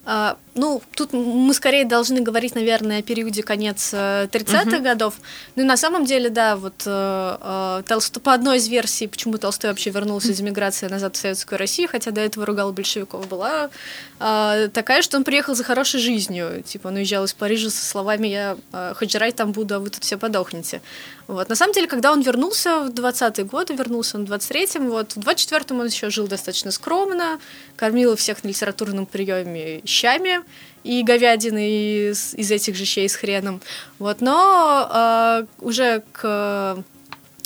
А, 0.05 0.37
ну, 0.55 0.81
тут 0.95 1.13
мы 1.13 1.53
скорее 1.53 1.85
должны 1.85 2.21
говорить, 2.21 2.53
наверное, 2.53 2.99
о 2.99 3.01
периоде 3.01 3.41
конец 3.41 3.93
30-х 3.93 4.63
uh-huh. 4.63 4.81
годов. 4.81 5.15
Ну 5.55 5.63
и 5.63 5.65
на 5.65 5.77
самом 5.77 6.05
деле, 6.05 6.29
да, 6.29 6.55
вот 6.55 6.83
э, 6.85 7.37
э, 7.41 7.83
Толсто, 7.87 8.19
по 8.19 8.33
одной 8.33 8.57
из 8.57 8.67
версий, 8.67 9.07
почему 9.07 9.37
Толстой 9.37 9.71
вообще 9.71 9.89
вернулся 9.89 10.31
из 10.31 10.41
эмиграции 10.41 10.87
назад 10.87 11.15
в 11.15 11.19
Советскую 11.19 11.57
Россию, 11.57 11.89
хотя 11.89 12.11
до 12.11 12.21
этого 12.21 12.45
ругал 12.45 12.71
большевиков, 12.71 13.27
была 13.27 13.71
э, 14.19 14.69
такая, 14.71 15.01
что 15.01 15.17
он 15.17 15.23
приехал 15.23 15.55
за 15.55 15.63
хорошей 15.63 15.99
жизнью. 15.99 16.63
Типа 16.63 16.89
он 16.89 16.95
уезжал 16.95 17.25
из 17.25 17.33
Парижа 17.33 17.71
со 17.71 17.85
словами 17.85 18.27
«я 18.27 18.57
э, 18.71 18.93
хоть 18.95 19.11
жрать 19.11 19.35
там 19.35 19.53
буду, 19.53 19.75
а 19.75 19.79
вы 19.79 19.89
тут 19.89 20.03
все 20.03 20.17
подохнете». 20.17 20.81
Вот. 21.27 21.49
На 21.49 21.55
самом 21.55 21.73
деле, 21.73 21.87
когда 21.87 22.11
он 22.11 22.21
вернулся 22.21 22.81
в 22.81 22.89
20-е 22.89 23.45
годы, 23.45 23.73
вернулся 23.73 24.17
он 24.17 24.25
в 24.25 24.31
23-м, 24.31 24.89
вот, 24.89 25.13
в 25.13 25.19
24-м 25.19 25.79
он 25.79 25.87
еще 25.87 26.09
жил 26.09 26.27
достаточно 26.27 26.71
скромно, 26.71 27.39
кормил 27.75 28.15
всех 28.15 28.43
на 28.43 28.49
литературном 28.49 29.05
приеме 29.05 29.81
щами 29.85 30.42
и 30.83 31.03
говядины 31.03 32.09
из, 32.09 32.33
из 32.33 32.51
этих 32.51 32.75
же 32.75 32.85
щей 32.85 33.07
с 33.07 33.15
хреном. 33.15 33.61
Вот. 33.99 34.21
Но 34.21 34.89
э, 34.93 35.45
уже 35.59 36.03
к 36.11 36.83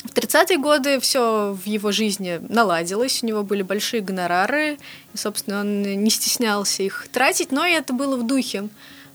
в 0.04 0.14
30-е 0.14 0.58
годы 0.58 1.00
все 1.00 1.52
в 1.52 1.66
его 1.66 1.90
жизни 1.92 2.40
наладилось, 2.48 3.22
у 3.22 3.26
него 3.26 3.42
были 3.42 3.62
большие 3.62 4.00
гонорары, 4.00 4.78
и, 5.12 5.16
собственно, 5.16 5.60
он 5.60 5.82
не 5.82 6.10
стеснялся 6.10 6.82
их 6.82 7.08
тратить, 7.12 7.50
но 7.50 7.66
и 7.66 7.72
это 7.72 7.92
было 7.92 8.16
в 8.16 8.26
духе 8.26 8.68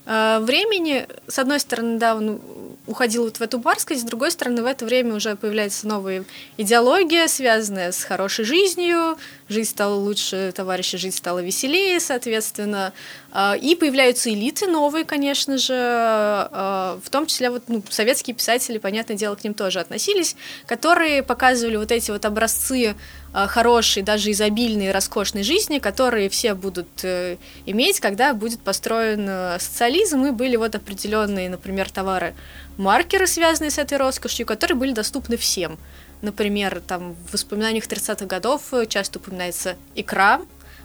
э, 0.05 0.39
времени. 0.41 1.07
С 1.27 1.39
одной 1.39 1.59
стороны, 1.59 1.97
да, 1.97 2.15
он 2.15 2.41
уходил 2.85 3.23
вот 3.23 3.37
в 3.37 3.41
эту 3.41 3.59
барскость, 3.59 4.01
с 4.01 4.03
другой 4.03 4.31
стороны, 4.31 4.61
в 4.61 4.65
это 4.65 4.85
время 4.85 5.15
уже 5.15 5.35
появляется 5.35 5.87
новая 5.87 6.25
идеология, 6.57 7.27
связанная 7.27 7.91
с 7.91 8.03
хорошей 8.03 8.43
жизнью, 8.43 9.17
жизнь 9.53 9.69
стала 9.69 9.95
лучше, 9.95 10.51
товарищи, 10.55 10.97
жизнь 10.97 11.15
стала 11.15 11.39
веселее, 11.39 11.99
соответственно, 11.99 12.91
а, 13.31 13.55
и 13.55 13.75
появляются 13.75 14.29
элиты 14.29 14.67
новые, 14.67 15.05
конечно 15.05 15.57
же, 15.57 15.73
а, 15.73 16.99
в 17.03 17.09
том 17.09 17.25
числе 17.27 17.49
вот, 17.49 17.63
ну, 17.67 17.81
советские 17.89 18.35
писатели, 18.35 18.77
понятное 18.77 19.15
дело, 19.15 19.35
к 19.35 19.43
ним 19.43 19.53
тоже 19.53 19.79
относились, 19.79 20.35
которые 20.65 21.23
показывали 21.23 21.77
вот 21.77 21.91
эти 21.91 22.11
вот 22.11 22.25
образцы 22.25 22.95
а, 23.35 23.47
хорошей, 23.47 24.03
даже 24.03 24.29
изобильной, 24.29 24.91
роскошной 24.91 25.41
жизни, 25.41 25.79
которые 25.79 26.29
все 26.29 26.53
будут 26.53 26.87
э, 27.03 27.37
иметь, 27.65 27.99
когда 27.99 28.35
будет 28.35 28.59
построен 28.59 29.25
э, 29.27 29.57
социализм, 29.59 30.23
и 30.25 30.31
были 30.31 30.55
вот 30.55 30.75
определенные, 30.75 31.49
например, 31.49 31.89
товары 31.89 32.35
маркеры, 32.77 33.25
связанные 33.25 33.71
с 33.71 33.79
этой 33.79 33.97
роскошью, 33.97 34.45
которые 34.45 34.77
были 34.77 34.91
доступны 34.91 35.37
всем. 35.37 35.79
Например, 36.23 36.81
там 36.87 37.15
в 37.27 37.33
воспоминаниях 37.33 37.85
30-х 37.85 38.25
годов 38.25 38.73
э, 38.73 38.85
часто 38.85 39.19
упоминается 39.19 39.75
икра, 39.93 40.41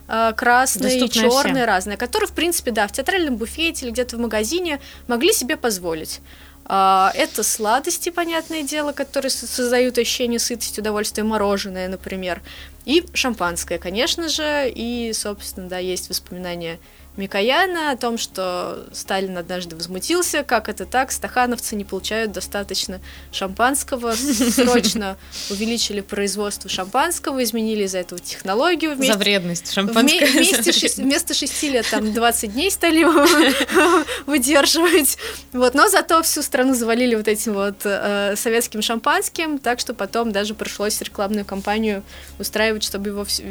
э, 0.09 0.33
красные, 0.37 1.09
черные, 1.09 1.65
разные, 1.65 1.97
которые, 1.97 2.27
в 2.27 2.33
принципе, 2.33 2.73
да, 2.73 2.89
в 2.89 2.93
театральном 2.93 3.37
буфете 3.37 3.87
или 3.87 3.93
где-то 3.93 4.17
в 4.17 4.21
магазине 4.21 4.81
могли 5.07 5.33
себе 5.33 5.57
позволить. 5.57 6.21
А, 6.65 7.13
это 7.15 7.45
сладости, 7.45 8.11
понятное 8.11 8.65
дело, 8.65 8.91
которые 8.91 9.31
создают 9.31 9.97
ощущение 9.97 10.41
сытости, 10.41 10.81
удовольствия, 10.81 11.23
мороженое, 11.23 11.89
например. 11.89 12.43
И 12.85 13.07
шампанское, 13.15 13.79
конечно 13.79 14.29
же, 14.29 14.69
и, 14.69 15.13
собственно, 15.15 15.69
да, 15.69 15.79
есть 15.79 16.09
воспоминания 16.09 16.81
Микояна 17.19 17.91
о 17.91 17.97
том, 17.97 18.17
что 18.17 18.87
Сталин 18.93 19.37
однажды 19.37 19.75
возмутился, 19.75 20.45
как 20.45 20.69
это 20.69 20.87
так, 20.87 21.11
стахановцы 21.11 21.75
не 21.75 21.85
получают 21.85 22.31
достаточно 22.31 23.01
шампанского, 23.33 24.15
срочно 24.15 25.19
увеличили 25.51 26.01
производство 26.01 26.71
шампанского, 26.71 27.43
изменили 27.43 27.85
из-за 27.85 27.99
этого 27.99 28.21
технологию. 28.21 28.95
Вместе, 28.95 29.15
За 29.15 29.19
вредность 29.19 29.73
шампанского. 29.73 30.29
Вместе, 30.31 30.71
шесть, 30.71 30.99
вместо 30.99 31.35
6 31.35 31.63
лет 31.65 31.87
там 31.91 32.15
20 32.15 32.53
дней 32.53 32.71
стали 32.71 33.05
выдерживать. 34.27 35.19
Вот, 35.53 35.75
но 35.75 35.89
зато 35.89 36.23
всю 36.23 36.43
страну 36.43 36.73
завалили 36.73 37.17
вот 37.17 37.27
этим 37.27 37.55
вот 37.55 37.81
э, 37.83 38.35
советским 38.37 38.81
шампанским, 38.81 39.59
так 39.59 39.81
что 39.81 39.93
потом 39.93 40.31
даже 40.31 40.55
пришлось 40.55 41.01
рекламную 41.01 41.45
кампанию 41.45 42.05
устраивать, 42.39 42.85
чтобы 42.85 43.09
его 43.09 43.25
все, 43.25 43.43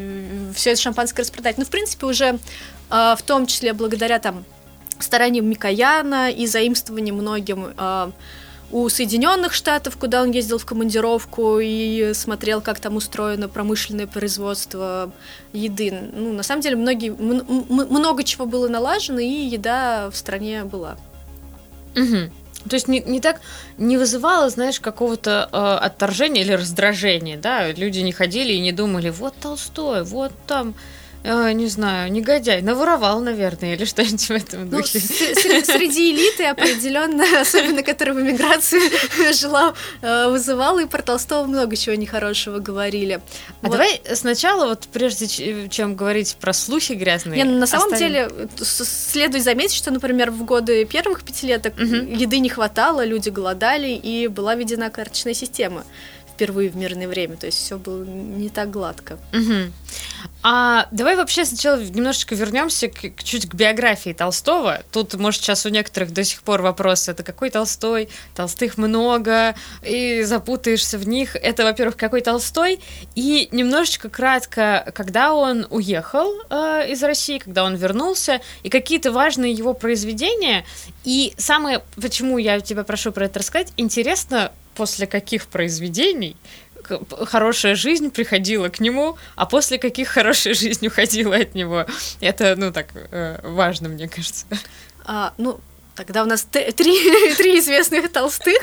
все 0.56 0.72
это 0.72 0.82
шампанское 0.82 1.24
распродать. 1.24 1.58
Ну, 1.58 1.66
в 1.66 1.70
принципе, 1.70 2.06
уже 2.06 2.40
в 2.90 3.20
том 3.26 3.46
числе 3.46 3.74
благодаря 3.74 4.20
там 4.20 4.46
стараниям 5.00 5.50
Микояна 5.50 6.32
и 6.32 6.48
заимствованием 6.48 7.16
многим 7.16 7.74
а, 7.78 8.12
у 8.72 8.90
Соединенных 8.90 9.54
Штатов, 9.54 9.98
куда 9.98 10.22
он 10.22 10.32
ездил 10.32 10.58
в 10.58 10.66
командировку 10.66 11.60
и 11.60 12.12
смотрел, 12.14 12.62
как 12.62 12.80
там 12.80 12.98
устроено 12.98 13.48
промышленное 13.48 14.08
производство 14.08 15.12
еды. 15.54 15.92
Ну, 16.14 16.34
на 16.34 16.44
самом 16.44 16.62
деле, 16.62 16.76
многие, 16.76 17.12
много 17.12 18.24
чего 18.24 18.46
было 18.46 18.68
налажено, 18.68 19.20
и 19.20 19.28
еда 19.28 20.10
в 20.12 20.18
стране 20.18 20.66
была. 20.66 20.98
Угу. 21.96 22.70
То 22.70 22.74
есть 22.74 22.90
не, 22.90 23.00
не 23.00 23.22
так 23.22 23.40
не 23.78 23.98
вызывало, 23.98 24.50
знаешь, 24.50 24.82
какого-то 24.82 25.48
э, 25.52 25.86
отторжения 25.86 26.42
или 26.42 26.52
раздражения, 26.52 27.38
да? 27.38 27.72
Люди 27.72 28.00
не 28.00 28.12
ходили 28.12 28.52
и 28.52 28.60
не 28.60 28.74
думали, 28.74 29.10
вот 29.10 29.36
Толстой, 29.42 30.04
вот 30.04 30.34
там 30.46 30.76
э, 31.24 31.52
не 31.54 31.68
знаю, 31.68 32.12
негодяй, 32.12 32.62
наворовал, 32.62 33.22
наверное, 33.22 33.76
или 33.76 33.86
что-нибудь 33.86 34.30
в 34.30 34.32
этом 34.32 34.70
ну, 34.70 34.78
духе. 34.78 35.00
Ну, 35.00 35.64
среди 35.64 36.14
элиты 36.14 36.46
определенно, 36.46 37.24
особенно 37.42 37.84
которая 37.84 38.16
в 38.16 38.22
эмиграции 38.22 38.80
жила, 39.34 39.74
э, 40.02 40.30
вызывала, 40.30 40.82
и 40.82 40.86
про 40.86 41.02
Толстого 41.02 41.46
много 41.46 41.76
чего 41.76 41.96
нехорошего 41.96 42.60
говорили. 42.60 43.22
А 43.62 43.68
вот. 43.68 43.72
давай 43.72 44.02
сначала, 44.14 44.68
вот 44.68 44.88
прежде 44.92 45.68
чем 45.70 45.96
говорить 45.96 46.38
про 46.40 46.54
слухи 46.54 46.94
грязные. 46.94 47.44
Не, 47.44 47.50
ну, 47.50 47.60
на 47.60 47.68
самом 47.68 47.94
оставим... 47.94 48.30
деле 48.30 48.50
следует 48.58 49.44
заметить, 49.44 49.76
что, 49.76 49.92
например, 49.92 50.32
в 50.32 50.44
годы 50.46 50.86
первых 50.86 51.24
пятилеток 51.24 51.76
угу. 51.76 51.84
еды 51.84 52.40
не 52.40 52.50
хватало, 52.50 53.06
люди 53.06 53.30
голодали, 53.30 53.90
и 53.90 54.28
была 54.28 54.56
введена 54.56 54.90
карточная 54.90 55.34
система 55.34 55.84
впервые 56.38 56.70
в 56.70 56.78
мирное 56.78 57.08
время, 57.08 57.36
то 57.36 57.48
есть 57.48 57.58
все 57.58 57.80
было 57.80 58.06
не 58.06 58.50
так 58.50 58.70
гладко. 58.70 59.18
Угу. 59.34 59.74
А 60.44 60.88
давай 60.92 61.16
вообще 61.16 61.46
сначала 61.46 61.82
немножечко 61.82 62.36
вернемся 62.36 62.90
к, 62.90 63.10
к, 63.16 63.24
чуть 63.24 63.50
к 63.50 63.56
биографии 63.56 64.14
Толстого. 64.14 64.84
Тут, 64.92 65.16
может, 65.16 65.42
сейчас 65.42 65.66
у 65.66 65.70
некоторых 65.70 66.14
до 66.14 66.24
сих 66.24 66.44
пор 66.44 66.62
вопрос, 66.62 67.10
это 67.10 67.24
какой 67.24 67.50
Толстой? 67.50 68.10
Толстых 68.36 68.78
много, 68.78 69.56
и 69.84 70.22
запутаешься 70.24 71.00
в 71.00 71.08
них. 71.08 71.36
Это, 71.36 71.64
во-первых, 71.64 71.98
какой 71.98 72.22
Толстой? 72.22 72.80
И 73.16 73.50
немножечко 73.52 74.10
кратко, 74.10 74.92
когда 74.94 75.34
он 75.34 75.66
уехал 75.72 76.32
э, 76.50 76.92
из 76.92 77.02
России, 77.02 77.40
когда 77.40 77.64
он 77.64 77.76
вернулся, 77.76 78.40
и 78.62 78.70
какие-то 78.70 79.12
важные 79.12 79.54
его 79.54 79.74
произведения. 79.74 80.66
И 81.04 81.34
самое, 81.38 81.82
почему 82.00 82.38
я 82.38 82.60
тебя 82.60 82.84
прошу 82.84 83.12
про 83.12 83.26
это 83.26 83.40
рассказать, 83.40 83.74
интересно, 83.76 84.52
после 84.78 85.08
каких 85.08 85.48
произведений 85.48 86.38
хорошая 87.26 87.76
жизнь 87.76 88.12
приходила 88.12 88.70
к 88.70 88.80
нему, 88.80 89.18
а 89.36 89.46
после 89.46 89.78
каких 89.78 90.08
хорошая 90.08 90.54
жизнь 90.54 90.88
уходила 90.88 91.36
от 91.36 91.54
него. 91.56 91.86
Это, 92.22 92.56
ну, 92.56 92.72
так, 92.72 92.88
э, 92.94 93.40
важно, 93.44 93.90
мне 93.90 94.08
кажется. 94.08 94.46
А, 95.04 95.34
ну, 95.38 95.60
Тогда 95.96 96.22
у 96.22 96.28
нас 96.28 96.44
три, 96.44 96.74
три 96.76 97.60
известных 97.60 98.12
толстых. 98.12 98.56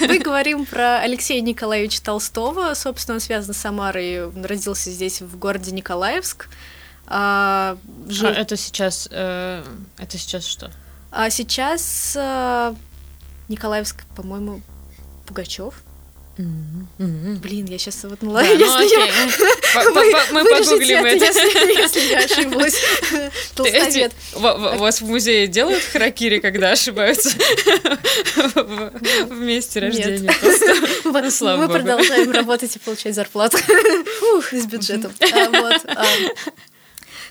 Мы 0.00 0.18
говорим 0.20 0.64
про 0.64 1.00
Алексея 1.00 1.42
Николаевича 1.42 2.02
Толстого. 2.02 2.72
Собственно, 2.72 3.16
он 3.16 3.20
связан 3.20 3.52
с 3.52 3.58
Самарой. 3.58 4.24
Он 4.24 4.42
родился 4.42 4.90
здесь, 4.90 5.20
в 5.20 5.38
городе 5.38 5.70
Николаевск. 5.72 6.48
А, 7.06 7.76
жил... 8.08 8.28
а 8.28 8.32
это 8.32 8.56
сейчас... 8.56 9.06
Э, 9.10 9.62
это 9.98 10.16
сейчас 10.16 10.46
что? 10.46 10.70
А 11.10 11.28
сейчас 11.28 12.14
э, 12.16 12.74
Николаевск, 13.48 14.06
по-моему, 14.16 14.62
Пугачев. 15.28 15.74
Mm-hmm. 16.38 17.40
Блин, 17.40 17.66
я 17.66 17.78
сейчас 17.78 18.04
вот 18.04 18.22
ну, 18.22 18.32
да, 18.32 18.42
если 18.42 18.64
ну, 18.64 18.80
я... 18.80 19.08
Мы 20.32 20.44
погуглим 20.44 21.04
это. 21.04 21.24
Если 21.24 22.12
я 22.12 22.18
ошиблась. 22.24 22.80
Толстовед. 23.56 24.12
У 24.34 24.40
вас 24.78 25.00
в 25.00 25.06
музее 25.06 25.48
делают 25.48 25.82
харакири, 25.82 26.38
когда 26.38 26.70
ошибаются 26.70 27.30
в 28.44 29.40
месте 29.40 29.80
рождения? 29.80 30.32
Мы 31.04 31.68
продолжаем 31.68 32.30
работать 32.30 32.76
и 32.76 32.78
получать 32.78 33.16
зарплату 33.16 33.58
с 34.52 34.66
бюджетом. 34.66 35.12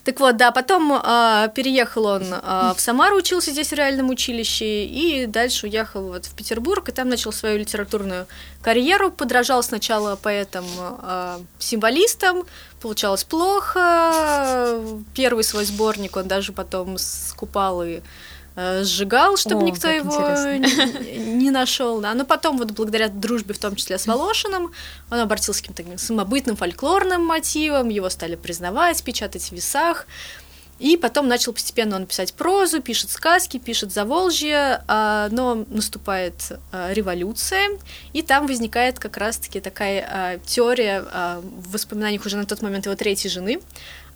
А, 0.07 0.09
так 0.09 0.19
вот, 0.19 0.37
да, 0.37 0.51
потом 0.51 0.93
э, 0.93 1.49
переехал 1.53 2.05
он 2.05 2.33
э, 2.33 2.73
в 2.75 2.79
Самару, 2.79 3.17
учился 3.17 3.51
здесь 3.51 3.69
в 3.69 3.73
реальном 3.73 4.09
училище, 4.09 4.85
и 4.85 5.25
дальше 5.25 5.67
уехал 5.67 6.03
вот 6.03 6.25
в 6.25 6.33
Петербург, 6.33 6.89
и 6.89 6.91
там 6.91 7.09
начал 7.09 7.33
свою 7.33 7.59
литературную 7.59 8.25
карьеру, 8.61 9.11
подражал 9.11 9.61
сначала 9.63 10.15
поэтам-символистам, 10.15 12.39
э, 12.39 12.43
получалось 12.81 13.23
плохо, 13.23 14.81
первый 15.13 15.43
свой 15.43 15.65
сборник 15.65 16.15
он 16.15 16.27
даже 16.27 16.53
потом 16.53 16.97
скупал 16.97 17.83
и 17.83 18.01
сжигал, 18.57 19.37
чтобы 19.37 19.61
О, 19.61 19.65
никто 19.65 19.87
его 19.87 20.17
не, 20.57 21.17
не 21.17 21.51
нашел. 21.51 22.01
Да. 22.01 22.13
Но 22.13 22.25
потом, 22.25 22.57
вот 22.57 22.71
благодаря 22.71 23.07
дружбе, 23.07 23.53
в 23.53 23.59
том 23.59 23.75
числе 23.75 23.97
с 23.97 24.07
Волошиным, 24.07 24.71
он 25.11 25.19
обратился 25.19 25.63
к 25.63 25.67
каким-то 25.67 25.97
самобытным 25.97 26.55
фольклорным 26.55 27.25
мотивам, 27.25 27.89
его 27.89 28.09
стали 28.09 28.35
признавать, 28.35 29.03
печатать 29.03 29.43
в 29.43 29.51
весах. 29.51 30.07
И 30.79 30.95
потом 30.95 31.27
начал 31.27 31.53
постепенно 31.53 31.95
он 31.95 32.05
писать 32.05 32.33
прозу, 32.33 32.81
пишет 32.81 33.09
сказки, 33.09 33.57
пишет 33.57 33.91
Заволжье, 33.91 34.83
а, 34.87 35.27
но 35.31 35.65
наступает 35.69 36.33
а, 36.71 36.93
революция, 36.93 37.69
и 38.13 38.21
там 38.21 38.45
возникает 38.45 38.99
как 38.99 39.17
раз-таки 39.17 39.59
такая 39.59 40.07
а, 40.07 40.37
теория 40.45 41.01
в 41.01 41.71
воспоминаниях 41.71 42.25
уже 42.25 42.37
на 42.37 42.45
тот 42.45 42.61
момент 42.61 42.85
его 42.85 42.95
третьей 42.95 43.31
жены, 43.31 43.59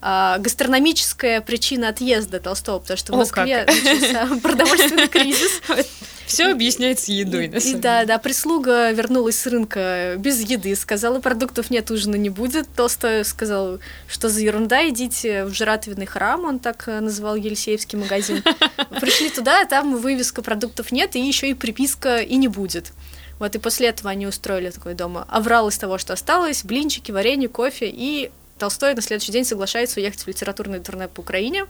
а, 0.01 0.39
гастрономическая 0.39 1.41
причина 1.41 1.89
отъезда 1.89 2.39
Толстого, 2.39 2.79
потому 2.79 2.98
что 2.98 3.13
в 3.13 3.17
Москве 3.17 3.65
начался 3.67 4.27
продовольственный 4.41 5.08
кризис. 5.08 5.62
Все 6.25 6.50
объясняется 6.50 7.12
едой, 7.12 7.50
на 7.50 7.59
самом 7.59 7.81
Да, 7.81 8.05
да, 8.05 8.18
прислуга 8.18 8.92
вернулась 8.92 9.37
с 9.37 9.46
рынка 9.48 10.16
без 10.18 10.40
еды, 10.40 10.75
сказала, 10.75 11.20
продуктов 11.20 11.70
нет, 11.70 11.92
ужина 11.92 12.16
не 12.16 12.29
будет. 12.29 12.70
Толстой 12.74 13.25
сказал, 13.25 13.79
что 14.07 14.29
за 14.29 14.40
ерунда, 14.40 14.87
идите 14.87 15.44
в 15.44 15.53
жратвенный 15.53 16.05
храм, 16.05 16.46
он 16.46 16.59
так 16.59 16.87
э, 16.87 17.01
называл 17.01 17.35
Елисеевский 17.35 18.00
магазин. 18.00 18.42
Пришли 19.01 19.29
туда, 19.29 19.61
а 19.61 19.66
там 19.66 19.98
вывеска 19.98 20.42
продуктов 20.42 20.94
нет, 20.94 21.16
и 21.18 21.20
еще 21.20 21.50
и 21.50 21.53
приписка 21.53 22.20
и 22.20 22.37
не 22.37 22.48
будет. 22.48 22.94
Вот 23.37 23.55
и 23.55 23.59
после 23.59 23.90
этого 23.90 24.09
они 24.09 24.25
устроили 24.25 24.70
такой 24.70 24.94
дома 24.94 25.25
аврал 25.27 25.68
из 25.68 25.77
того, 25.77 25.98
что 25.98 26.14
осталось, 26.14 26.64
блинчики, 26.64 27.11
варенье, 27.11 27.50
кофе, 27.50 27.92
и 27.92 28.31
Толстой 28.61 28.93
на 28.93 29.01
следующий 29.01 29.31
день 29.31 29.43
соглашается 29.43 30.00
уехать 30.00 30.21
в 30.21 30.27
литературное 30.27 30.79
турне 30.79 31.07
по 31.07 31.21
Украине, 31.21 31.65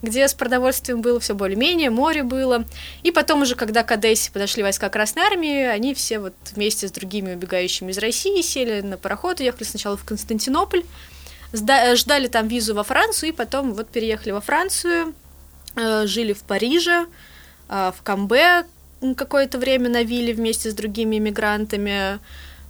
где 0.00 0.28
с 0.28 0.32
продовольствием 0.32 1.00
было 1.00 1.18
все 1.18 1.34
более-менее, 1.34 1.90
море 1.90 2.22
было. 2.22 2.64
И 3.02 3.10
потом 3.10 3.42
уже, 3.42 3.56
когда 3.56 3.82
к 3.82 3.90
Одессе 3.90 4.30
подошли 4.30 4.62
войска 4.62 4.88
Красной 4.88 5.24
Армии, 5.24 5.64
они 5.64 5.92
все 5.92 6.20
вот 6.20 6.34
вместе 6.52 6.86
с 6.86 6.92
другими 6.92 7.34
убегающими 7.34 7.90
из 7.90 7.98
России 7.98 8.42
сели 8.42 8.80
на 8.80 8.96
пароход, 8.96 9.40
уехали 9.40 9.64
сначала 9.64 9.96
в 9.96 10.04
Константинополь, 10.04 10.84
ждали 11.52 12.28
там 12.28 12.46
визу 12.46 12.76
во 12.76 12.84
Францию, 12.84 13.30
и 13.30 13.32
потом 13.32 13.74
вот 13.74 13.88
переехали 13.88 14.30
во 14.30 14.40
Францию, 14.40 15.14
э, 15.74 16.06
жили 16.06 16.32
в 16.32 16.42
Париже, 16.42 17.06
э, 17.68 17.90
в 17.98 18.02
Камбе 18.04 18.66
какое-то 19.16 19.58
время 19.58 19.88
на 19.88 20.04
вилле 20.04 20.32
вместе 20.32 20.70
с 20.70 20.74
другими 20.74 21.18
иммигрантами, 21.18 22.20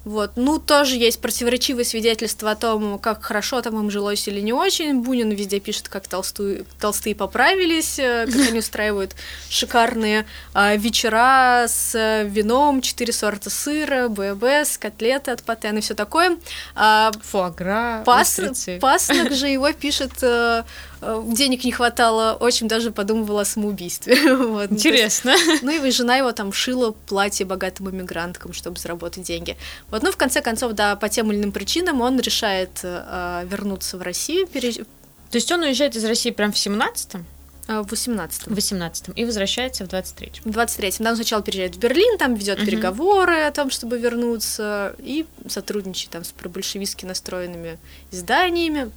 вот. 0.07 0.37
Ну, 0.37 0.61
тоже 0.61 0.95
есть 0.95 1.21
противоречивые 1.21 1.85
свидетельства 1.85 2.53
о 2.53 2.55
том, 2.55 2.97
как 3.01 3.25
хорошо 3.25 3.61
там 3.61 3.75
им 3.81 3.90
жилось 3.90 4.29
или 4.29 4.40
не 4.40 4.53
очень. 4.53 5.03
Бунин 5.03 5.31
везде 5.31 5.59
пишет, 5.59 5.88
как 5.88 6.07
толстую, 6.07 6.64
толстые 6.81 7.16
поправились, 7.16 7.99
э, 7.99 8.27
как 8.27 8.49
они 8.49 8.61
устраивают 8.61 9.16
шикарные 9.51 10.25
а, 10.55 10.77
вечера 10.77 11.66
с 11.66 12.23
вином, 12.23 12.83
четыре 12.83 13.12
сорта 13.12 13.51
сыра, 13.51 14.07
ББС, 14.07 14.79
котлеты 14.79 15.33
от 15.33 15.42
патен 15.42 15.79
и 15.79 15.81
все 15.81 15.95
такое. 15.95 16.38
А, 16.77 17.11
Фуагра, 17.25 18.05
Пас, 18.07 18.38
Паснок 18.81 19.33
же 19.33 19.49
его 19.49 19.73
пишет 19.73 20.12
э, 20.23 20.62
Э, 20.95 20.95
денег 21.27 21.64
не 21.64 21.73
хватало, 21.73 22.37
очень 22.38 22.69
даже 22.69 22.90
подумывала 22.90 23.42
о 23.42 23.45
самоубийстве. 23.45 24.37
вот. 24.37 24.73
Интересно. 24.73 25.31
Есть, 25.31 25.62
ну 25.62 25.71
и 25.71 25.90
жена 25.90 26.16
его 26.16 26.33
там 26.33 26.53
шила 26.53 26.92
платье 26.92 27.47
богатым 27.47 27.90
иммигранткам, 27.90 28.53
чтобы 28.53 28.79
заработать 28.79 29.25
деньги. 29.25 29.57
Вот, 29.90 30.03
ну 30.03 30.12
в 30.12 30.16
конце 30.16 30.40
концов, 30.42 30.73
да, 30.73 30.97
по 30.97 31.09
тем 31.09 31.31
или 31.33 31.38
иным 31.38 31.53
причинам 31.53 32.01
он 32.01 32.19
решает 32.21 32.81
э, 32.83 33.47
вернуться 33.49 33.99
в 33.99 34.03
Россию. 34.03 34.47
Переж... 34.47 34.77
То 34.77 35.37
есть 35.37 35.51
он 35.51 35.62
уезжает 35.62 35.97
из 35.97 36.05
России 36.05 36.31
прям 36.31 36.53
в 36.53 36.57
17-м? 36.57 37.25
Э, 37.69 37.83
в 37.83 37.92
18-м. 37.92 38.55
В 38.55 38.59
18-м. 38.59 39.14
И 39.14 39.25
возвращается 39.25 39.85
в 39.85 39.88
23-м. 39.88 40.53
В 40.53 40.57
23-м. 40.57 41.05
Да, 41.05 41.11
он 41.11 41.16
сначала 41.16 41.42
переезжает 41.42 41.77
в 41.77 41.79
Берлин, 41.79 42.19
там 42.19 42.35
ведет 42.35 42.59
uh-huh. 42.59 42.64
переговоры 42.64 43.42
о 43.42 43.51
том, 43.51 43.71
чтобы 43.71 43.99
вернуться, 43.99 44.95
и 44.99 45.27
сотрудничает 45.49 46.11
там 46.11 46.25
с 46.25 46.33
пробольшевистски 46.33 47.07
настроенными 47.07 47.79
изданиями. 48.12 48.90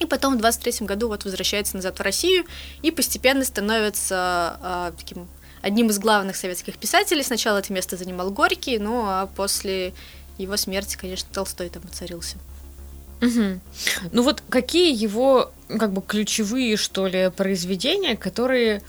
И 0.00 0.06
потом 0.06 0.36
в 0.36 0.38
23 0.38 0.86
году 0.86 1.08
вот 1.08 1.24
возвращается 1.24 1.76
назад 1.76 1.98
в 1.98 2.02
Россию 2.02 2.44
и 2.82 2.90
постепенно 2.90 3.44
становится 3.44 4.58
э, 4.62 4.92
таким 4.98 5.28
одним 5.62 5.90
из 5.90 5.98
главных 5.98 6.36
советских 6.36 6.76
писателей. 6.78 7.22
Сначала 7.22 7.58
это 7.58 7.72
место 7.72 7.96
занимал 7.96 8.30
Горький, 8.30 8.78
ну 8.78 9.04
а 9.06 9.26
после 9.26 9.92
его 10.38 10.56
смерти, 10.56 10.96
конечно, 10.98 11.28
Толстой 11.32 11.68
там 11.68 11.82
воцарился. 11.82 12.38
Угу. 13.20 13.60
Ну 14.12 14.22
вот 14.22 14.42
какие 14.48 14.94
его 14.94 15.52
как 15.68 15.92
бы 15.92 16.02
ключевые, 16.02 16.76
что 16.76 17.06
ли, 17.06 17.30
произведения, 17.30 18.16
которые 18.16 18.82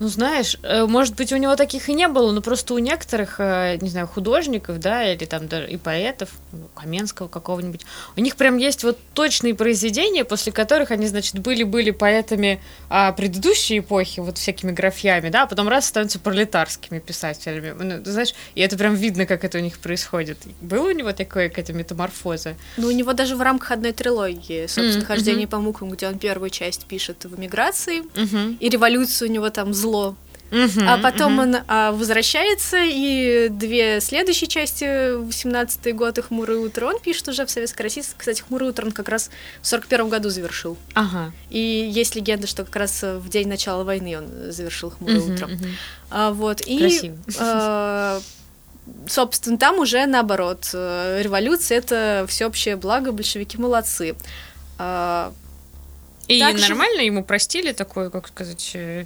Ну, 0.00 0.08
знаешь, 0.08 0.56
э, 0.62 0.86
может 0.86 1.14
быть, 1.14 1.30
у 1.30 1.36
него 1.36 1.56
таких 1.56 1.90
и 1.90 1.92
не 1.92 2.08
было, 2.08 2.32
но 2.32 2.40
просто 2.40 2.72
у 2.72 2.78
некоторых, 2.78 3.34
э, 3.38 3.76
не 3.82 3.90
знаю, 3.90 4.06
художников, 4.06 4.80
да, 4.80 5.12
или 5.12 5.26
там 5.26 5.46
даже 5.46 5.68
и 5.68 5.76
поэтов, 5.76 6.30
ну, 6.52 6.68
Каменского 6.74 7.28
какого-нибудь, 7.28 7.82
у 8.16 8.20
них 8.22 8.36
прям 8.36 8.56
есть 8.56 8.82
вот 8.82 8.96
точные 9.12 9.54
произведения, 9.54 10.24
после 10.24 10.52
которых 10.52 10.90
они, 10.90 11.06
значит, 11.06 11.38
были-были 11.38 11.90
поэтами 11.90 12.62
а, 12.88 13.12
предыдущей 13.12 13.80
эпохи, 13.80 14.20
вот 14.20 14.38
всякими 14.38 14.72
графьями, 14.72 15.28
да, 15.28 15.42
а 15.42 15.46
потом 15.46 15.68
раз 15.68 15.84
становятся 15.88 16.18
пролетарскими 16.18 16.98
писателями. 16.98 17.74
Ну, 17.78 18.02
знаешь, 18.02 18.34
и 18.54 18.62
это 18.62 18.78
прям 18.78 18.94
видно, 18.94 19.26
как 19.26 19.44
это 19.44 19.58
у 19.58 19.60
них 19.60 19.78
происходит. 19.78 20.38
Было 20.62 20.88
у 20.88 20.92
него 20.92 21.12
такое 21.12 21.50
какая-то 21.50 21.74
метаморфоза? 21.74 22.54
Ну, 22.78 22.88
у 22.88 22.92
него 22.92 23.12
даже 23.12 23.36
в 23.36 23.42
рамках 23.42 23.72
одной 23.72 23.92
трилогии, 23.92 24.66
собственно, 24.66 25.02
mm-hmm. 25.02 25.04
«Хождение 25.04 25.46
по 25.46 25.58
мукам», 25.58 25.90
где 25.90 26.08
он 26.08 26.18
первую 26.18 26.48
часть 26.48 26.86
пишет 26.86 27.26
в 27.26 27.38
эмиграции, 27.38 28.00
mm-hmm. 28.00 28.56
и 28.60 28.68
революцию 28.70 29.28
у 29.28 29.32
него 29.32 29.50
там 29.50 29.74
зло 29.74 29.89
зло. 29.90 30.16
Uh-huh, 30.50 30.84
а 30.84 30.98
потом 30.98 31.38
uh-huh. 31.38 31.42
он 31.42 31.56
а, 31.68 31.92
возвращается, 31.92 32.78
и 32.82 33.48
две 33.50 34.00
следующие 34.00 34.48
части, 34.48 34.84
18-й 34.84 35.92
год 35.92 36.18
и 36.18 36.22
«Хмурое 36.22 36.58
утро», 36.58 36.86
он 36.86 36.98
пишет 36.98 37.28
уже 37.28 37.46
в 37.46 37.50
Советской 37.52 37.82
России. 37.82 38.02
Кстати, 38.16 38.42
«Хмурое 38.42 38.70
утро» 38.70 38.86
он 38.86 38.90
как 38.90 39.08
раз 39.08 39.30
в 39.62 39.66
41 39.68 40.08
году 40.08 40.28
завершил. 40.28 40.76
Ага. 40.94 41.32
И 41.50 41.58
есть 41.58 42.16
легенда, 42.16 42.48
что 42.48 42.64
как 42.64 42.74
раз 42.74 43.00
в 43.00 43.28
день 43.28 43.46
начала 43.46 43.84
войны 43.84 44.18
он 44.18 44.50
завершил 44.50 44.90
«Хмурое 44.90 45.18
uh-huh, 45.18 45.34
утро». 45.34 45.46
Uh-huh. 45.46 45.68
А, 46.10 46.32
вот, 46.32 46.62
и... 46.62 46.78
Красиво. 46.78 47.16
А, 47.38 48.20
собственно, 49.06 49.56
там 49.56 49.78
уже 49.78 50.04
наоборот. 50.06 50.68
Революция— 50.72 51.78
это 51.78 52.26
всеобщее 52.28 52.74
благо, 52.74 53.12
большевики 53.12 53.56
молодцы. 53.56 54.16
А, 54.78 55.32
и 56.26 56.40
также... 56.40 56.68
нормально 56.68 57.02
ему 57.02 57.24
простили 57.24 57.72
такое, 57.72 58.08
как 58.10 58.28
сказать 58.28 58.70
э, 58.74 59.04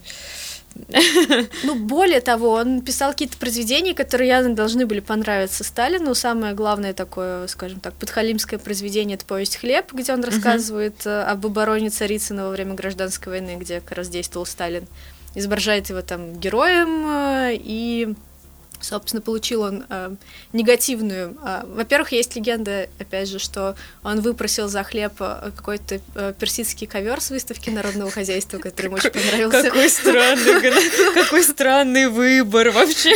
ну, 1.63 1.75
более 1.75 2.21
того, 2.21 2.53
он 2.53 2.83
писал 2.83 3.13
какие-то 3.13 3.37
произведения, 3.37 3.95
которые 3.95 4.29
явно 4.29 4.55
должны 4.55 4.87
были 4.87 5.01
понравиться 5.01 5.65
Сталину. 5.65 6.15
Самое 6.15 6.55
главное 6.55 6.93
такое, 6.93 7.47
скажем 7.47 7.81
так, 7.81 7.95
подхалимское 7.95 8.59
произведение— 8.59 9.15
это 9.17 9.25
«Повесть 9.25 9.57
«Хлеб», 9.57 9.93
где 9.93 10.13
он 10.13 10.25
рассказывает 10.25 11.07
uh-huh. 11.07 11.25
об 11.25 11.47
обороне 11.47 11.91
Царицына 11.91 12.45
во 12.45 12.51
время 12.51 12.75
гражданской 12.75 13.33
войны, 13.33 13.57
где 13.59 13.81
как 13.81 13.99
раз 13.99 14.09
действовал 14.09 14.47
Сталин. 14.47 14.87
Изображает 15.35 15.89
его 15.91 16.03
там 16.03 16.39
героем 16.39 17.07
э, 17.09 17.57
и 17.57 18.15
собственно, 18.81 19.21
получил 19.21 19.63
он 19.63 19.85
э, 19.89 20.15
негативную. 20.53 21.37
Э, 21.45 21.63
во-первых, 21.67 22.13
есть 22.13 22.37
легенда, 22.37 22.89
опять 22.99 23.29
же, 23.29 23.39
что 23.39 23.77
он 24.03 24.21
выпросил 24.21 24.69
за 24.69 24.83
хлеб 24.83 25.13
э, 25.21 25.51
какой-то 25.57 26.01
э, 26.15 26.35
персидский 26.39 26.87
ковер 26.87 27.21
с 27.21 27.31
выставки 27.31 27.71
народного 27.71 28.11
хозяйства, 28.11 28.59
который 28.59 28.87
ему 28.87 28.97
очень 28.97 29.11
понравился. 29.11 29.63
Какой 29.63 29.89
странный, 29.89 31.15
какой 31.15 31.43
странный 31.43 32.09
выбор 32.09 32.71
вообще. 32.71 33.15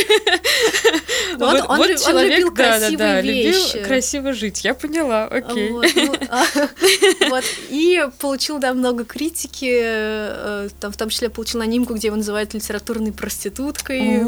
Вот, 1.37 1.63
он, 1.69 1.77
вот 1.77 1.87
человек, 1.97 2.37
любил 2.37 2.53
красивые 2.53 2.97
да, 2.97 3.13
да, 3.13 3.21
вещи. 3.21 3.75
Любил 3.75 3.87
красиво 3.87 4.33
жить, 4.33 4.63
я 4.63 4.73
поняла, 4.73 5.25
окей. 5.25 5.71
Вот, 5.71 5.85
ну, 5.95 6.15
а, 6.29 6.45
вот, 7.29 7.43
и 7.69 8.05
получил, 8.19 8.59
да, 8.59 8.73
много 8.73 9.05
критики, 9.05 9.79
э, 9.81 10.69
там, 10.79 10.91
в 10.91 10.97
том 10.97 11.09
числе 11.09 11.29
получил 11.29 11.61
анимку, 11.61 11.93
где 11.93 12.07
его 12.07 12.17
называют 12.17 12.53
литературной 12.53 13.11
проституткой. 13.13 14.21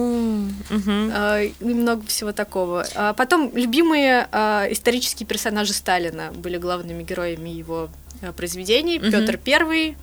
А, 1.13 1.30
и 1.39 1.53
много 1.61 2.05
всего 2.07 2.31
такого. 2.31 2.85
А 2.95 3.13
потом 3.13 3.55
любимые 3.55 4.27
а, 4.31 4.67
исторические 4.69 5.27
персонажи 5.27 5.73
Сталина 5.73 6.31
были 6.33 6.57
главными 6.57 7.03
героями 7.03 7.49
его 7.49 7.89
произведений. 8.35 8.97
Mm-hmm. 8.97 9.11
Петр 9.11 9.37
Первый, 9.37 9.95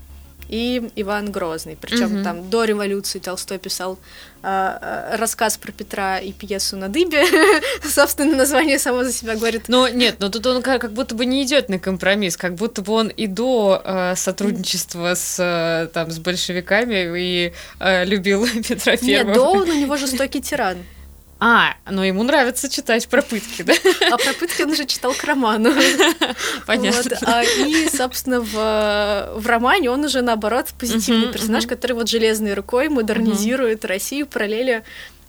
и 0.49 0.91
Иван 0.97 1.31
Грозный. 1.31 1.77
Причем 1.81 2.17
угу. 2.17 2.25
там 2.25 2.51
до 2.51 2.65
революции 2.65 3.19
Толстой 3.19 3.59
писал 3.59 3.99
э, 4.43 5.17
рассказ 5.17 5.59
про 5.59 5.73
Петра 5.73 6.19
и 6.19 6.33
пьесу 6.33 6.77
на 6.77 6.89
дыбе. 6.89 7.25
Собственно, 7.85 8.37
название 8.37 8.79
само 8.79 9.05
за 9.05 9.13
себя 9.13 9.37
говорит. 9.37 9.69
Но 9.69 9.89
нет, 9.89 10.17
но 10.19 10.29
тут 10.31 10.47
он 10.47 10.63
как, 10.63 10.81
как 10.81 10.93
будто 10.93 11.15
бы 11.15 11.27
не 11.27 11.45
идет 11.45 11.69
на 11.69 11.79
компромисс, 11.79 12.37
как 12.37 12.55
будто 12.55 12.83
бы 12.83 12.93
он 12.93 13.09
и 13.09 13.27
до 13.27 13.83
э, 13.85 14.15
сотрудничества 14.17 15.15
с, 15.15 15.37
э, 15.39 15.89
там, 15.93 16.11
с 16.11 16.19
большевиками 16.19 17.19
и 17.19 17.53
э, 17.79 18.05
любил 18.07 18.47
Петра 18.69 18.97
Первого. 18.97 19.29
Нет, 19.29 19.35
до 19.35 19.43
он 19.43 19.69
у 19.69 19.75
него 19.75 19.97
жестокий 19.97 20.41
тиран. 20.41 20.79
А, 21.41 21.75
но 21.89 22.05
ему 22.05 22.25
нравится 22.25 22.69
читать 22.69 23.09
про 23.09 23.23
пытки, 23.23 23.63
да? 23.63 23.73
А 24.11 24.17
про 24.17 24.33
пытки 24.33 24.63
он 24.63 24.73
уже 24.73 24.87
читал 24.87 25.15
к 25.15 25.23
роману. 25.23 25.73
Понятно. 26.67 27.17
Вот. 27.21 27.29
А, 27.29 27.45
и, 27.45 27.89
собственно, 27.89 28.41
в, 28.41 28.55
в 29.37 29.47
романе 29.47 29.91
он 29.91 30.05
уже, 30.05 30.21
наоборот, 30.21 30.67
позитивный 30.79 31.29
uh-huh, 31.29 31.33
персонаж, 31.33 31.65
uh-huh. 31.65 31.69
который 31.69 31.93
вот 31.93 32.09
железной 32.09 32.55
рукой 32.55 32.89
модернизирует 32.89 33.85
uh-huh. 33.85 33.89
Россию, 33.89 34.27
параллели 34.27 34.83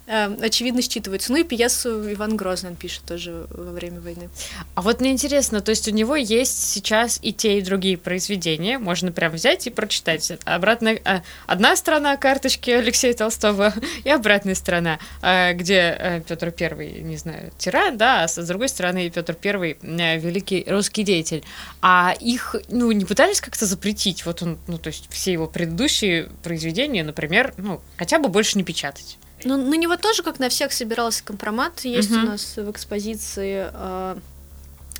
очевидно 0.09 0.79
считывается. 0.79 1.27
Ну 1.29 1.37
и 1.37 1.43
пьесу 1.43 2.11
Иван 2.11 2.35
Грозный 2.35 2.71
он 2.71 2.75
пишет 2.75 3.03
тоже 3.03 3.45
во 3.49 3.71
время 3.71 4.01
войны. 4.01 4.29
А 4.75 4.81
вот 4.81 5.01
мне 5.01 5.11
интересно, 5.11 5.61
то 5.61 5.69
есть 5.69 5.87
у 5.87 5.91
него 5.91 6.15
есть 6.15 6.71
сейчас 6.71 7.19
и 7.21 7.31
те, 7.31 7.59
и 7.59 7.61
другие 7.61 7.97
произведения, 7.97 8.79
можно 8.79 9.11
прям 9.11 9.33
взять 9.33 9.67
и 9.67 9.69
прочитать. 9.69 10.31
Обратно, 10.45 10.97
а, 11.05 11.21
одна 11.45 11.75
сторона 11.75 12.17
карточки 12.17 12.71
Алексея 12.71 13.13
Толстого 13.13 13.73
и 14.03 14.09
обратная 14.09 14.55
сторона, 14.55 14.99
а, 15.21 15.53
где 15.53 15.95
э, 15.97 16.21
Петр 16.27 16.51
Первый, 16.51 17.01
не 17.01 17.17
знаю, 17.17 17.51
тиран, 17.57 17.97
да, 17.97 18.23
а 18.23 18.27
с 18.27 18.43
другой 18.47 18.69
стороны 18.69 19.09
Петр 19.09 19.33
Первый 19.33 19.77
э, 19.81 20.17
великий 20.17 20.65
русский 20.67 21.03
деятель. 21.03 21.43
А 21.81 22.15
их, 22.19 22.55
ну, 22.69 22.91
не 22.91 23.05
пытались 23.05 23.41
как-то 23.41 23.65
запретить? 23.65 24.25
Вот 24.25 24.41
он, 24.41 24.57
ну, 24.67 24.77
то 24.77 24.87
есть 24.87 25.07
все 25.11 25.31
его 25.31 25.47
предыдущие 25.47 26.29
произведения, 26.43 27.03
например, 27.03 27.53
ну, 27.57 27.81
хотя 27.97 28.19
бы 28.19 28.29
больше 28.29 28.57
не 28.57 28.63
печатать. 28.63 29.17
Ну, 29.43 29.58
на 29.58 29.75
него 29.75 29.95
тоже, 29.97 30.23
как 30.23 30.39
на 30.39 30.49
всех, 30.49 30.73
собирался 30.73 31.23
компромат. 31.23 31.82
Есть 31.82 32.12
угу. 32.12 32.19
у 32.19 32.23
нас 32.23 32.58
в 32.58 32.71
экспозиции 32.71 33.69
э, 33.71 34.15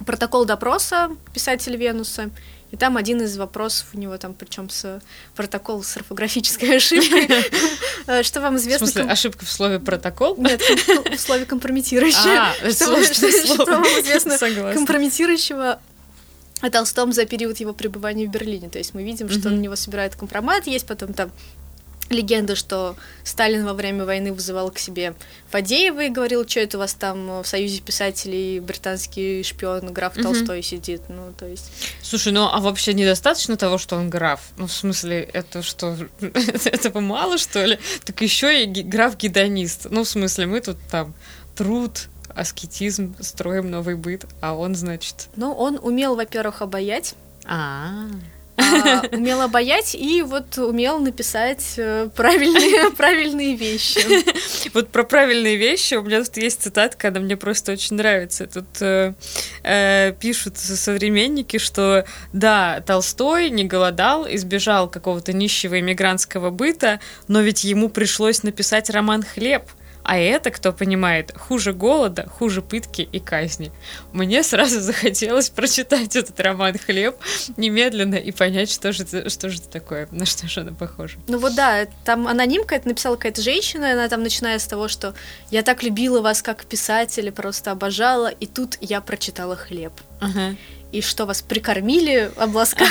протокол 0.06 0.45
допроса 0.45 1.10
писателя 1.34 1.78
Венуса. 1.78 2.30
И 2.71 2.78
там 2.78 2.97
один 2.97 3.21
из 3.21 3.36
вопросов 3.36 3.88
у 3.93 3.97
него 3.97 4.17
там, 4.17 4.36
причем 4.36 4.69
с 4.69 5.02
протокол 5.36 5.84
с 5.84 5.97
орфографической 5.97 6.78
ошибкой. 6.78 7.30
Э, 8.08 8.23
что 8.23 8.41
вам 8.41 8.56
известно? 8.56 8.88
В 8.88 8.89
смысле, 8.89 9.12
ошибка 9.12 9.45
в 9.45 9.52
слове 9.52 9.80
протокол? 9.80 10.36
Нет, 10.38 10.62
в 10.62 11.19
слове 11.19 11.45
компрометирующее. 11.45 12.39
А, 12.39 12.71
что 12.71 12.88
вам 13.65 13.84
известно 13.84 14.38
компрометирующего 14.73 15.80
о 16.62 16.69
Толстом 16.69 17.13
за 17.13 17.25
период 17.25 17.60
его 17.60 17.73
пребывания 17.73 18.25
в 18.25 18.32
Берлине. 18.32 18.69
То 18.69 18.80
есть 18.80 18.95
мы 18.95 19.04
видим, 19.04 19.30
что 19.30 19.49
на 19.49 19.60
него 19.60 19.75
собирает 19.75 20.15
компромат, 20.15 20.65
есть 20.65 20.88
потом 20.88 21.13
там 21.13 21.30
легенда, 22.09 22.55
что 22.55 22.95
Сталин 23.23 23.65
во 23.65 23.73
время 23.73 24.05
войны 24.05 24.33
вызывал 24.33 24.71
к 24.71 24.79
себе 24.79 25.13
Фадеева 25.49 26.05
и 26.05 26.09
говорил, 26.09 26.47
что 26.47 26.59
это 26.59 26.77
у 26.77 26.79
вас 26.79 26.93
там 26.93 27.41
в 27.41 27.47
Союзе 27.47 27.81
писателей 27.81 28.59
британский 28.59 29.43
шпион 29.43 29.93
граф 29.93 30.15
угу. 30.15 30.23
Толстой 30.23 30.61
сидит, 30.61 31.03
ну, 31.09 31.33
то 31.37 31.45
есть... 31.45 31.71
Слушай, 32.01 32.33
ну, 32.33 32.49
а 32.51 32.59
вообще 32.59 32.93
недостаточно 32.93 33.57
того, 33.57 33.77
что 33.77 33.95
он 33.95 34.09
граф? 34.09 34.49
Ну, 34.57 34.67
в 34.67 34.71
смысле, 34.71 35.21
это 35.21 35.61
что, 35.61 35.97
этого 36.65 36.99
мало, 36.99 37.37
что 37.37 37.63
ли? 37.65 37.79
Так 38.05 38.21
еще 38.21 38.63
и 38.63 38.83
граф-гедонист. 38.83 39.87
Ну, 39.89 40.03
в 40.03 40.09
смысле, 40.09 40.47
мы 40.47 40.61
тут 40.61 40.77
там 40.89 41.13
труд, 41.55 42.07
аскетизм, 42.33 43.15
строим 43.19 43.69
новый 43.69 43.95
быт, 43.95 44.25
а 44.41 44.53
он, 44.53 44.75
значит... 44.75 45.29
Ну, 45.35 45.51
он 45.51 45.79
умел, 45.81 46.15
во-первых, 46.15 46.61
обаять, 46.61 47.15
а, 47.45 48.05
а, 48.05 48.09
умел 49.11 49.41
обаять 49.41 49.95
и 49.95 50.21
вот 50.21 50.57
умел 50.57 50.99
написать 50.99 51.73
э, 51.77 52.09
правильные, 52.15 52.91
правильные 52.97 53.55
вещи. 53.55 53.99
Вот 54.73 54.89
про 54.89 55.03
правильные 55.03 55.55
вещи 55.55 55.95
у 55.95 56.03
меня 56.03 56.23
тут 56.23 56.37
есть 56.37 56.61
цитатка, 56.61 57.07
она 57.07 57.19
мне 57.19 57.35
просто 57.35 57.71
очень 57.71 57.95
нравится. 57.95 58.45
Тут 58.45 58.65
э, 58.81 59.13
э, 59.63 60.13
пишут 60.19 60.57
современники, 60.57 61.57
что 61.57 62.05
да, 62.33 62.81
Толстой 62.85 63.49
не 63.49 63.63
голодал, 63.63 64.27
избежал 64.29 64.89
какого-то 64.89 65.33
нищего 65.33 65.79
иммигрантского 65.79 66.49
быта, 66.49 66.99
но 67.27 67.41
ведь 67.41 67.63
ему 67.63 67.89
пришлось 67.89 68.43
написать 68.43 68.89
роман 68.89 69.23
«Хлеб», 69.23 69.63
а 70.09 70.17
это, 70.17 70.49
кто 70.49 70.73
понимает, 70.73 71.31
хуже 71.37 71.71
голода, 71.71 72.27
хуже 72.27 72.63
пытки 72.63 73.07
и 73.11 73.19
казни. 73.19 73.71
Мне 74.11 74.41
сразу 74.41 74.79
захотелось 74.81 75.51
прочитать 75.51 76.15
этот 76.15 76.39
роман 76.39 76.79
«Хлеб» 76.79 77.15
немедленно 77.57 78.15
и 78.15 78.31
понять, 78.31 78.71
что 78.71 78.91
же, 78.91 79.03
это, 79.03 79.29
что 79.29 79.49
же 79.49 79.59
это 79.59 79.69
такое, 79.69 80.07
на 80.09 80.25
что 80.25 80.47
же 80.47 80.61
она 80.61 80.71
похожа. 80.71 81.19
Ну 81.27 81.37
вот 81.37 81.53
да, 81.53 81.85
там 82.05 82.27
анонимка, 82.27 82.73
это 82.73 82.87
написала 82.87 83.17
какая-то 83.17 83.43
женщина, 83.43 83.91
она 83.91 84.09
там 84.09 84.23
начиная 84.23 84.57
с 84.57 84.65
того, 84.65 84.87
что 84.87 85.13
«я 85.51 85.61
так 85.61 85.83
любила 85.83 86.21
вас 86.21 86.41
как 86.41 86.65
писателя, 86.65 87.31
просто 87.31 87.69
обожала, 87.69 88.29
и 88.29 88.47
тут 88.47 88.79
я 88.81 89.01
прочитала 89.01 89.55
«Хлеб». 89.55 89.93
Ага. 90.21 90.55
И 90.91 91.02
что 91.02 91.25
вас 91.25 91.41
прикормили, 91.41 92.32
обласкали. 92.36 92.89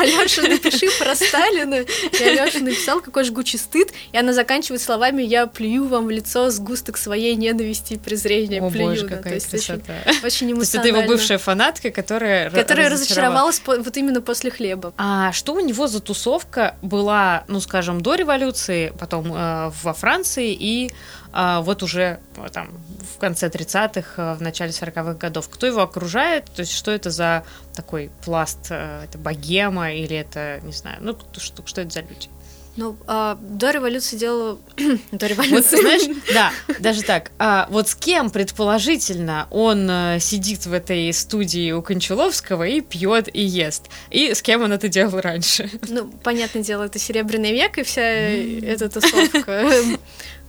Алёша, 0.00 0.42
напиши 0.42 0.88
про 0.98 1.14
Сталина. 1.14 1.76
И 1.76 2.22
Алёша 2.22 2.60
написал, 2.60 3.00
какой 3.00 3.24
жгучий 3.24 3.58
стыд. 3.58 3.92
И 4.12 4.18
она 4.18 4.32
заканчивает 4.32 4.82
словами 4.82 5.22
«Я 5.22 5.46
плюю 5.46 5.86
вам 5.88 6.06
в 6.06 6.10
лицо 6.10 6.50
сгусток 6.50 6.98
своей 6.98 7.34
ненависти 7.34 7.94
и 7.94 7.98
презрения». 7.98 8.62
О, 8.62 8.70
плюю. 8.70 8.88
боже, 8.88 9.08
какая 9.08 9.22
то 9.22 9.34
есть 9.34 9.50
красота. 9.50 9.94
очень, 10.22 10.48
очень 10.48 10.54
То 10.54 10.60
есть 10.60 10.74
это 10.74 10.88
его 10.88 11.02
бывшая 11.02 11.38
фанатка, 11.38 11.90
которая 11.90 12.50
Которая 12.50 12.90
разочаровалась 12.90 13.62
вот 13.64 13.96
именно 13.96 14.20
после 14.20 14.50
хлеба. 14.50 14.92
А 14.98 15.32
что 15.32 15.54
у 15.54 15.60
него 15.60 15.86
за 15.86 16.00
тусовка 16.00 16.76
была, 16.82 17.44
ну, 17.48 17.60
скажем, 17.60 18.00
до 18.00 18.14
революции, 18.14 18.92
потом 18.98 19.32
э, 19.34 19.72
во 19.82 19.94
Франции 19.94 20.52
и 20.52 20.92
вот 21.32 21.82
уже 21.82 22.20
э, 22.36 22.48
там 22.52 22.68
в 23.14 23.18
конце 23.18 23.48
30-х, 23.48 24.22
э, 24.22 24.34
в 24.34 24.42
начале 24.42 24.70
40-х 24.70 25.14
годов? 25.14 25.48
Кто 25.48 25.66
его 25.66 25.80
окружает? 25.80 26.44
То 26.44 26.60
есть 26.60 26.72
что 26.72 26.90
это 26.90 27.10
за 27.10 27.44
такой 27.74 28.10
пласт? 28.24 28.66
Э, 28.70 29.04
это 29.04 29.16
богема 29.16 29.92
или 29.92 30.14
это, 30.14 30.60
не 30.62 30.72
знаю, 30.72 30.98
ну, 31.00 31.16
что, 31.38 31.66
что 31.66 31.80
это 31.80 31.90
за 31.90 32.00
люди? 32.00 32.28
Ну, 32.76 32.96
а, 33.06 33.38
до 33.40 33.70
революции 33.70 34.16
делала... 34.16 34.58
до 34.76 34.92
Вот, 35.12 35.22
революции. 35.22 35.80
знаешь, 35.80 36.02
да, 36.32 36.52
даже 36.78 37.02
так. 37.02 37.30
А 37.38 37.66
вот 37.70 37.88
с 37.88 37.94
кем, 37.94 38.30
предположительно, 38.30 39.46
он 39.50 39.88
э, 39.90 40.18
сидит 40.20 40.64
в 40.64 40.72
этой 40.72 41.12
студии 41.12 41.72
у 41.72 41.82
Кончаловского 41.82 42.66
и 42.66 42.80
пьет 42.80 43.28
и 43.34 43.42
ест? 43.42 43.88
И 44.10 44.32
с 44.32 44.40
кем 44.40 44.62
он 44.62 44.72
это 44.72 44.88
делал 44.88 45.20
раньше? 45.20 45.70
Ну, 45.88 46.10
понятное 46.22 46.62
дело, 46.62 46.84
это 46.84 46.98
Серебряный 46.98 47.52
век, 47.52 47.76
и 47.76 47.82
вся 47.82 48.02
эта 48.02 48.88
тусовка 48.88 49.70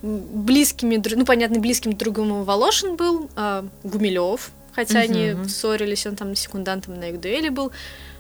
близкими, 0.02 1.02
ну, 1.16 1.26
понятно, 1.26 1.60
близким 1.60 1.96
другом 1.96 2.44
Волошин 2.44 2.96
был, 2.96 3.30
а, 3.36 3.66
Гумилев, 3.84 4.52
хотя 4.74 5.00
они 5.00 5.36
ссорились, 5.48 6.06
он 6.06 6.16
там 6.16 6.36
секундантом 6.36 7.00
на 7.00 7.10
их 7.10 7.20
дуэли 7.20 7.50
был. 7.50 7.72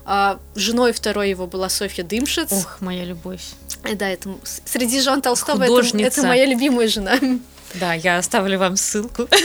А, 0.05 0.39
женой 0.55 0.91
второй 0.91 1.29
его 1.29 1.47
была 1.47 1.69
Софья 1.69 2.03
Дымшиц. 2.03 2.51
Ох, 2.51 2.81
моя 2.81 3.05
любовь. 3.05 3.41
Э, 3.83 3.95
Да, 3.95 4.09
это 4.09 4.35
среди 4.65 4.99
жен 4.99 5.21
Толстого 5.21 5.63
это, 5.63 5.97
это 5.97 6.23
моя 6.27 6.45
любимая 6.45 6.87
жена. 6.87 7.17
Да, 7.75 7.93
я 7.93 8.17
оставлю 8.17 8.59
вам 8.59 8.75
ссылку. 8.75 9.27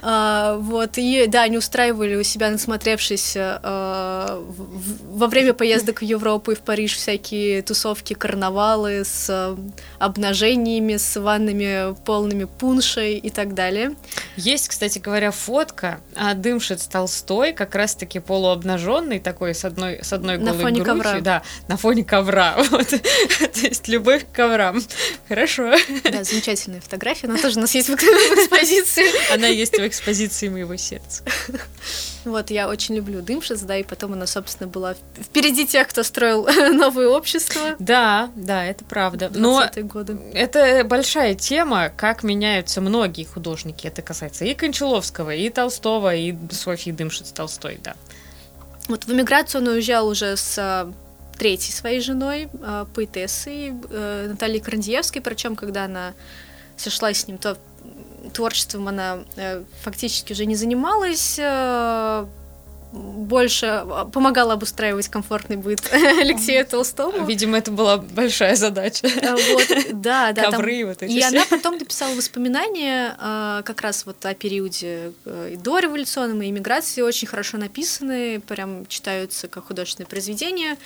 А, 0.00 0.56
вот, 0.58 0.96
и 0.96 1.26
да, 1.26 1.42
они 1.42 1.58
устраивали 1.58 2.14
у 2.16 2.22
себя, 2.22 2.50
насмотревшись 2.50 3.34
в- 3.34 5.18
во 5.18 5.26
время 5.26 5.52
поездок 5.54 6.00
в 6.00 6.04
Европу 6.04 6.52
и 6.52 6.54
в 6.54 6.60
Париж 6.60 6.94
всякие 6.96 7.62
тусовки, 7.62 8.14
карнавалы 8.14 9.04
с 9.04 9.26
а, 9.28 9.56
обнажениями, 9.98 10.96
с 10.96 11.18
ваннами 11.20 11.94
полными 12.04 12.44
пуншей 12.44 13.16
и 13.18 13.30
так 13.30 13.54
далее. 13.54 13.94
Есть, 14.36 14.68
кстати 14.68 14.98
говоря, 14.98 15.30
фотка 15.30 16.00
а, 16.16 16.34
Дымшиц 16.34 16.86
Толстой, 16.86 17.52
как 17.52 17.74
раз-таки 17.74 18.20
полуобнаженный 18.20 19.18
такой, 19.18 19.54
с 19.54 19.64
одной, 19.64 20.00
с 20.02 20.12
одной 20.12 20.38
На 20.38 20.52
голой 20.52 20.62
фоне 20.62 20.82
грудью. 20.82 21.02
ковра. 21.04 21.20
Да, 21.20 21.42
на 21.68 21.76
фоне 21.76 22.04
ковра. 22.04 22.56
Вот. 22.70 22.88
То 22.88 23.60
есть 23.60 23.88
любовь 23.88 24.24
к 24.30 24.34
коврам. 24.36 24.80
Хорошо. 25.28 25.74
Да, 26.04 26.22
замечательная 26.24 26.80
фотография, 26.80 27.26
она 27.26 27.38
тоже 27.38 27.58
у 27.58 27.62
нас 27.62 27.74
есть 27.74 27.88
в 27.88 27.94
экспозиции. 27.94 29.04
Она 29.34 29.46
есть 29.48 29.76
в 29.78 29.86
экспозиции 29.88 30.48
моего 30.48 30.76
сердца. 30.76 31.24
Вот, 32.24 32.50
я 32.50 32.68
очень 32.68 32.96
люблю 32.96 33.22
Дымшиц, 33.22 33.60
да, 33.60 33.78
и 33.78 33.82
потом 33.82 34.12
она, 34.12 34.26
собственно, 34.26 34.68
была 34.68 34.94
впереди 35.18 35.66
тех, 35.66 35.88
кто 35.88 36.02
строил 36.02 36.46
новое 36.74 37.08
общество. 37.08 37.76
Да, 37.78 38.30
да, 38.34 38.66
это 38.66 38.84
правда. 38.84 39.30
Но 39.32 39.62
20-е 39.62 39.82
годы. 39.84 40.18
это 40.34 40.84
большая 40.84 41.34
тема, 41.34 41.90
как 41.96 42.24
меняются 42.24 42.80
многие 42.82 43.24
художники. 43.24 43.86
Это 43.86 44.02
касается 44.02 44.44
и 44.44 44.54
Кончаловского, 44.54 45.34
и 45.34 45.48
Толстого, 45.48 46.14
и 46.14 46.34
Софьи 46.50 46.92
Дымшиц 46.92 47.30
Толстой, 47.32 47.80
да. 47.82 47.94
Вот 48.88 49.04
в 49.04 49.12
эмиграцию 49.12 49.62
он 49.62 49.68
уезжал 49.68 50.08
уже 50.08 50.36
с 50.36 50.58
а, 50.58 50.92
третьей 51.38 51.72
своей 51.72 52.00
женой, 52.00 52.48
а, 52.62 52.86
поэтессой 52.86 53.74
э, 53.90 54.26
Натальей 54.30 54.60
Крандиевской, 54.60 55.20
причем 55.20 55.56
когда 55.56 55.84
она 55.84 56.14
сошлась 56.76 57.20
с 57.20 57.28
ним, 57.28 57.38
то 57.38 57.58
творчеством 58.32 58.88
она 58.88 59.20
э, 59.36 59.62
фактически 59.82 60.32
уже 60.32 60.46
не 60.46 60.56
занималась, 60.56 61.36
э, 61.38 62.26
больше 62.90 63.66
а, 63.66 64.06
помогала 64.06 64.54
обустраивать 64.54 65.08
комфортный 65.08 65.56
быт 65.56 65.80
Алексею 65.92 66.64
Толстому. 66.66 67.26
Видимо, 67.26 67.58
это 67.58 67.70
была 67.70 67.98
большая 67.98 68.56
задача. 68.56 69.06
Вот, 69.22 69.68
да, 69.92 70.32
да. 70.32 70.42
там- 70.42 70.52
Ковры 70.52 70.86
вот 70.86 71.02
эти 71.02 71.12
И 71.12 71.18
все. 71.20 71.28
она 71.28 71.44
потом 71.50 71.76
написала 71.76 72.14
воспоминания 72.14 73.14
как 73.64 73.82
раз 73.82 74.06
вот 74.06 74.24
о 74.24 74.34
периоде 74.34 75.12
э, 75.26 75.50
и 75.52 75.56
дореволюционном, 75.56 76.40
и 76.42 76.48
иммиграции, 76.48 77.02
очень 77.02 77.28
хорошо 77.28 77.58
написанные, 77.58 78.40
прям 78.40 78.86
читаются 78.86 79.48
как 79.48 79.66
художественное 79.66 80.08
произведение. 80.08 80.76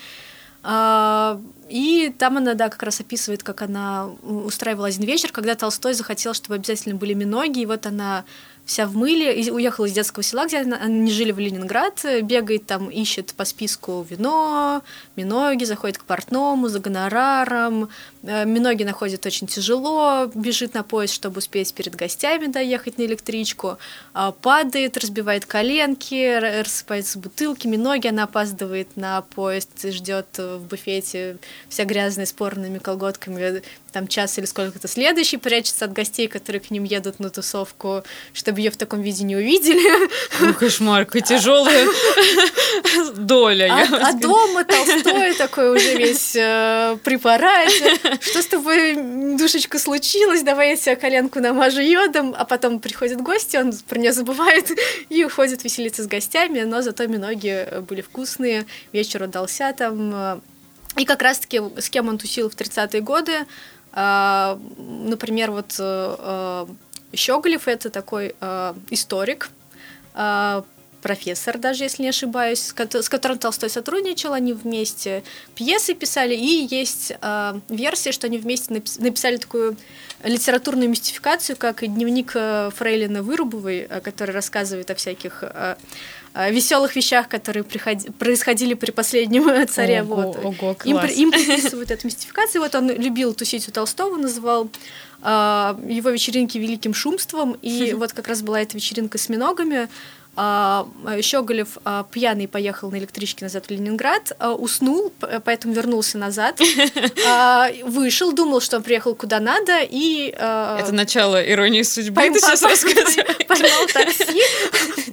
А, 0.63 1.41
И 1.69 2.15
там 2.19 2.37
она, 2.37 2.55
да, 2.55 2.69
как 2.69 2.83
раз 2.83 3.01
описывает, 3.01 3.43
как 3.43 3.63
она 3.63 4.07
устраивала 4.23 4.89
один 4.89 5.05
вечер, 5.05 5.33
когда 5.33 5.55
Толстой 5.55 5.95
захотел, 5.95 6.35
чтобы 6.35 6.57
обязательно 6.57 6.95
были 6.95 7.15
миноги, 7.15 7.61
и 7.61 7.67
вот 7.67 7.87
она 7.87 8.25
вся 8.65 8.87
в 8.87 8.97
мыле, 8.97 9.41
и 9.41 9.51
уехала 9.51 9.87
из 9.87 9.93
детского 9.93 10.23
села, 10.23 10.47
где 10.47 10.59
они 10.59 11.11
жили 11.11 11.33
в 11.33 11.39
Ленинград, 11.39 12.05
э, 12.05 12.21
бегает 12.21 12.67
там, 12.67 12.89
ищет 12.89 13.35
по 13.35 13.45
списку 13.45 14.07
вино, 14.09 14.83
миноги, 15.17 15.65
заходит 15.65 15.99
к 15.99 16.05
портному 16.05 16.69
за 16.69 16.79
гонораром, 16.79 17.89
Э, 18.23 18.45
миноги 18.45 18.85
находит 18.85 19.27
очень 19.27 19.47
тяжело, 19.47 20.31
бежит 20.35 20.75
на 20.75 20.83
поезд, 20.83 21.15
чтобы 21.15 21.39
успеть 21.39 21.75
перед 21.75 21.95
гостями 21.95 22.47
доехать 22.47 22.99
на 22.99 23.03
электричку, 23.03 23.79
а, 24.15 24.31
падает, 24.31 24.97
разбивает 24.97 25.45
коленки, 25.45 26.61
рассыпается 26.61 27.19
бутылки, 27.19 27.67
миноги, 27.67 28.07
она 28.07 28.25
опаздывает 28.25 28.97
на 28.97 29.23
поезд, 29.23 29.71
ждет 29.85 30.39
в 30.39 30.61
буфете, 30.61 31.39
вся 31.69 31.85
грязная, 31.85 32.27
с 32.27 32.35
колготками, 32.83 33.63
там 33.93 34.09
час 34.09 34.39
или 34.39 34.47
сколько-то 34.47 34.89
следующий, 34.89 35.37
прячется 35.37 35.85
от 35.85 35.93
гостей, 35.93 36.29
которые 36.29 36.61
к 36.61 36.71
ним 36.71 36.85
едут 36.85 37.21
на 37.21 37.31
тусовку, 37.31 38.03
чтобы 38.33 38.61
ее 38.61 38.71
в 38.71 38.77
таком 38.77 39.03
виде 39.03 39.25
не 39.25 39.37
увидели. 39.37 40.11
Ну, 40.41 40.55
кошмар, 40.55 41.05
какая 41.05 41.23
тяжелая 41.23 41.87
доля. 43.17 43.69
А, 43.71 44.09
а 44.09 44.13
дома 44.15 44.65
Толстой 44.65 45.35
такой 45.35 45.77
уже 45.77 45.97
весь 45.97 46.35
э, 46.35 46.97
при 47.05 47.17
параде. 47.17 47.99
Что 48.21 48.43
с 48.43 48.47
тобой, 48.47 48.95
душечка, 49.37 49.79
случилось? 49.79 50.43
Давай 50.43 50.71
я 50.71 50.77
тебе 50.77 50.97
коленку 50.97 51.41
намажу 51.41 51.81
йодом. 51.81 52.35
А 52.37 52.45
потом 52.45 52.81
приходят 52.81 53.21
гости, 53.21 53.57
он 53.57 53.73
про 53.89 53.99
нее 53.99 54.13
забывает 54.13 54.71
и 55.09 55.25
уходит 55.25 55.65
веселиться 55.65 56.03
с 56.03 56.07
гостями. 56.07 56.63
Но 56.63 56.83
зато 56.83 57.07
миноги 57.07 57.69
были 57.89 58.01
вкусные, 58.01 58.67
вечер 58.93 59.23
удался 59.23 59.73
там. 59.73 60.43
И 60.97 61.05
как 61.05 61.23
раз-таки 61.23 61.61
с 61.79 61.89
кем 61.89 62.09
он 62.09 62.19
тусил 62.19 62.51
в 62.51 62.55
30-е 62.55 63.01
годы, 63.01 63.47
например, 63.95 65.51
вот 65.51 65.77
э, 65.79 66.17
э, 66.19 66.67
Щеголев 67.15 67.69
это 67.69 67.91
такой 67.91 68.35
э, 68.41 68.75
историк, 68.91 69.51
а, 70.15 70.65
профессор, 71.03 71.59
даже 71.59 71.85
если 71.85 72.05
не 72.05 72.11
ошибаюсь, 72.11 72.61
с 72.61 72.73
кото- 72.73 73.03
с 73.03 73.09
которым 73.09 73.39
Толстой 73.39 73.71
сотрудничал, 73.71 74.35
они 74.35 74.53
вместе 74.53 75.25
пьесы 75.55 75.95
писали, 75.95 76.35
и 76.35 76.69
есть 76.71 77.13
версия, 77.69 78.13
что 78.13 78.29
они 78.29 78.39
вместе 78.39 78.75
напис- 78.75 79.03
написали 79.03 79.37
такую 79.39 79.77
литературную 80.23 80.89
мистификацию, 80.89 81.57
как 81.57 81.81
дневник 81.81 82.31
Фрейлина 82.77 83.23
Вырубовой, 83.23 83.89
который 84.05 84.31
рассказывает 84.31 84.91
о 84.93 84.95
всяких 84.95 85.43
веселых 86.35 86.97
вещах, 86.97 87.29
которые 87.29 87.63
приходи- 87.63 88.11
происходили 88.13 88.75
при 88.75 88.91
последнем 88.91 89.49
э, 89.49 89.67
царе. 89.67 90.03
Ого, 90.03 90.17
вот. 90.17 90.37
ого, 90.45 90.77
Им, 90.85 90.97
класс. 90.97 91.07
при- 91.07 91.15
им 91.21 91.31
приписывают 91.31 91.91
эту 91.91 92.07
мистификацию. 92.07 92.63
Вот 92.63 92.75
он 92.75 92.91
любил 92.91 93.35
тусить 93.35 93.69
у 93.69 93.73
Толстого, 93.73 94.17
называл 94.17 94.69
а, 95.21 95.79
его 95.87 96.11
вечеринки 96.11 96.59
великим 96.59 96.95
шумством. 96.95 97.57
И 97.63 97.93
вот 97.95 98.13
как 98.13 98.29
раз 98.29 98.43
была 98.43 98.61
эта 98.61 98.77
вечеринка 98.77 99.19
с 99.19 99.29
миногами. 99.29 99.89
А, 100.35 100.87
Щеголев 101.21 101.77
а, 101.85 102.05
пьяный 102.11 102.49
поехал 102.49 102.91
на 102.91 102.97
электричке 102.97 103.45
назад 103.45 103.67
в 103.67 103.71
Ленинград, 103.71 104.33
а, 104.39 104.55
уснул, 104.55 105.13
поэтому 105.45 105.75
вернулся 105.75 106.17
назад, 106.17 106.59
вышел, 107.85 108.33
думал, 108.33 108.63
что 108.63 108.79
он 108.79 108.83
приехал 108.83 109.15
куда 109.15 109.41
надо, 109.41 109.81
и 109.83 110.29
Это 110.31 110.91
начало 110.93 111.43
иронии 111.43 111.83
судьбы, 111.83 112.23
Пойм- 112.23 112.33
ты 112.33 112.41
сейчас 112.41 112.63
рассказываешь. 112.63 113.47
Поймал 113.47 113.87
такси, 113.93 114.43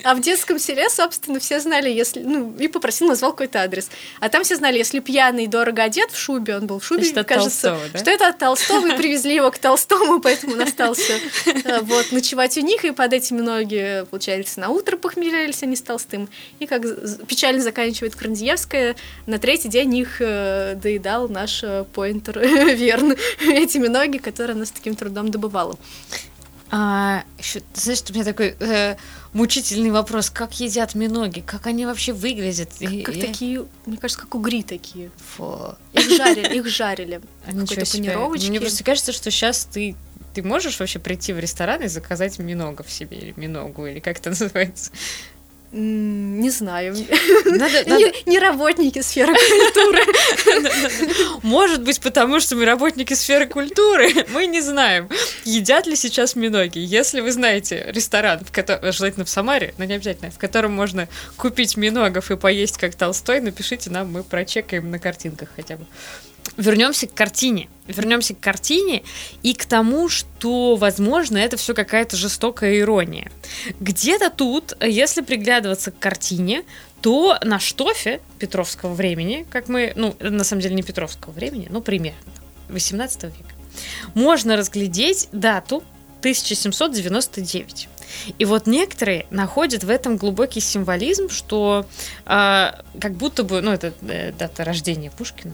а 0.04 0.16
в 0.16 0.22
детском 0.22 0.58
селе, 0.58 0.90
собственно, 0.90 1.40
все 1.40 1.60
знали, 1.60 1.90
если, 1.90 2.22
ну, 2.22 2.56
и 2.58 2.70
попросил, 2.70 3.08
назвал 3.08 3.32
какой-то 3.32 3.62
адрес. 3.62 3.90
А 4.22 4.30
там 4.30 4.44
все 4.44 4.56
знали, 4.56 4.78
если 4.78 5.00
пьяный, 5.00 5.48
дорого 5.48 5.84
одет 5.84 6.12
в 6.12 6.18
шубе, 6.18 6.56
он 6.56 6.68
был 6.68 6.80
в 6.80 6.86
шубе, 6.86 7.04
Значит, 7.04 7.28
кажется, 7.28 7.70
Толстого, 7.70 7.90
да? 7.94 8.00
что 8.00 8.12
это 8.12 8.28
от 8.30 8.38
Толстого, 8.38 8.88
и 8.88 8.98
привезли 8.98 9.36
его 9.36 9.52
к 9.52 9.58
Толстому, 9.58 10.22
поэтому 10.22 10.54
он 10.54 10.62
остался 10.62 11.14
э, 11.46 11.82
вот, 11.82 12.12
ночевать 12.12 12.58
у 12.58 12.62
них, 12.62 12.86
и 12.86 12.92
под 12.92 13.12
этими 13.14 13.42
ноги, 13.42 14.06
получается, 14.10 14.62
на 14.62 14.70
утро 14.70 14.98
похмелялись 15.10 15.64
они 15.64 15.76
с 15.76 15.82
Толстым. 15.82 16.30
И 16.60 16.68
как 16.68 16.84
печально 17.26 17.62
заканчивает 17.62 18.16
Крандиевская, 18.16 18.96
на 19.26 19.40
третий 19.40 19.68
день 19.68 19.96
их 19.98 20.18
э, 20.20 20.76
доедал 20.76 21.28
наш 21.28 21.64
э, 21.64 21.86
поинтер 21.94 22.40
Верн 22.76 23.16
этими 23.42 23.88
ноги, 23.88 24.20
которые 24.20 24.56
она 24.56 24.66
с 24.66 24.72
таким 24.72 24.96
трудом 24.96 25.32
добывала. 25.32 25.78
А, 26.72 27.24
еще, 27.40 27.64
знаешь, 27.74 28.04
у 28.08 28.14
меня 28.14 28.24
такой 28.24 28.56
э, 28.60 28.96
мучительный 29.34 29.90
вопрос, 29.90 30.30
как 30.30 30.60
едят 30.60 30.94
миноги, 30.94 31.40
как 31.40 31.66
они 31.66 31.88
вообще 31.88 32.14
выглядят? 32.14 32.70
Как, 32.80 33.04
как 33.06 33.16
и... 33.16 33.22
такие, 33.22 33.66
мне 33.88 33.98
кажется, 33.98 34.22
как 34.22 34.36
угри 34.36 34.62
такие. 34.62 35.10
Фу. 35.36 35.76
Их 35.94 36.08
жарили, 36.16 36.58
их 36.58 36.68
жарили. 36.68 37.22
А 37.48 37.52
ничего 37.52 37.84
себе. 37.84 38.16
Мне 38.16 38.62
просто 38.62 38.84
кажется, 38.84 39.12
что 39.12 39.32
сейчас 39.32 39.66
ты 39.66 39.96
ты 40.34 40.44
можешь 40.44 40.80
вообще 40.80 41.00
прийти 41.00 41.34
в 41.34 41.40
ресторан 41.40 41.82
и 41.82 41.88
заказать 41.88 42.40
миногов 42.40 42.92
себе, 42.92 43.18
или 43.18 43.34
миногу, 43.36 43.86
или 43.86 44.00
как 44.00 44.20
это 44.20 44.30
называется? 44.30 44.92
Не 45.72 46.50
знаю. 46.50 46.96
Надо, 47.46 47.84
надо... 47.86 47.98
Не, 47.98 48.12
не 48.26 48.40
работники 48.40 49.02
сферы 49.02 49.36
культуры. 49.36 50.02
Может 51.44 51.84
быть, 51.84 52.02
потому 52.02 52.40
что 52.40 52.56
мы 52.56 52.66
работники 52.66 53.14
сферы 53.14 53.46
культуры. 53.46 54.10
Мы 54.30 54.48
не 54.48 54.62
знаем, 54.62 55.10
едят 55.46 55.86
ли 55.86 55.96
сейчас 55.96 56.36
миноги. 56.36 56.80
Если 56.80 57.22
вы 57.22 57.32
знаете 57.32 57.86
ресторан, 57.90 58.44
в 58.44 58.52
котором, 58.52 58.92
желательно 58.92 59.26
в 59.26 59.30
Самаре, 59.30 59.76
но 59.78 59.86
не 59.86 59.94
обязательно, 59.94 60.32
в 60.32 60.40
котором 60.40 60.74
можно 60.74 61.08
купить 61.38 61.78
миногов 61.78 62.32
и 62.32 62.36
поесть 62.36 62.80
как 62.80 62.96
Толстой, 62.96 63.40
напишите 63.40 63.92
нам, 63.92 64.12
мы 64.12 64.24
прочекаем 64.24 64.90
на 64.90 64.98
картинках 64.98 65.50
хотя 65.56 65.78
бы 65.78 65.86
вернемся 66.60 67.08
к 67.08 67.14
картине. 67.14 67.70
Вернемся 67.88 68.36
к 68.36 68.40
картине 68.40 69.04
и 69.42 69.54
к 69.54 69.66
тому, 69.66 70.10
что, 70.10 70.76
возможно, 70.76 71.38
это 71.38 71.58
все 71.58 71.74
какая-то 71.74 72.16
жестокая 72.18 72.78
ирония. 72.78 73.32
Где-то 73.80 74.30
тут, 74.30 74.78
если 74.82 75.22
приглядываться 75.22 75.92
к 75.92 75.98
картине, 75.98 76.64
то 77.02 77.38
на 77.42 77.60
штофе 77.60 78.20
Петровского 78.38 78.94
времени, 78.94 79.48
как 79.50 79.70
мы, 79.70 79.94
ну, 79.96 80.16
на 80.20 80.44
самом 80.44 80.62
деле 80.62 80.76
не 80.76 80.84
Петровского 80.84 81.32
времени, 81.32 81.68
но 81.70 81.82
примерно 81.82 82.20
18 82.68 83.24
века, 83.24 83.56
можно 84.14 84.58
разглядеть 84.58 85.30
дату 85.32 85.84
1799. 86.20 87.88
И 88.38 88.46
вот 88.46 88.68
некоторые 88.68 89.28
находят 89.30 89.84
в 89.84 89.90
этом 89.90 90.18
глубокий 90.18 90.60
символизм, 90.60 91.30
что 91.30 91.86
э, 92.26 92.72
как 93.00 93.14
будто 93.14 93.44
бы, 93.44 93.62
ну, 93.62 93.72
это 93.72 93.94
э, 94.02 94.34
дата 94.34 94.66
рождения 94.66 95.12
Пушкина, 95.12 95.54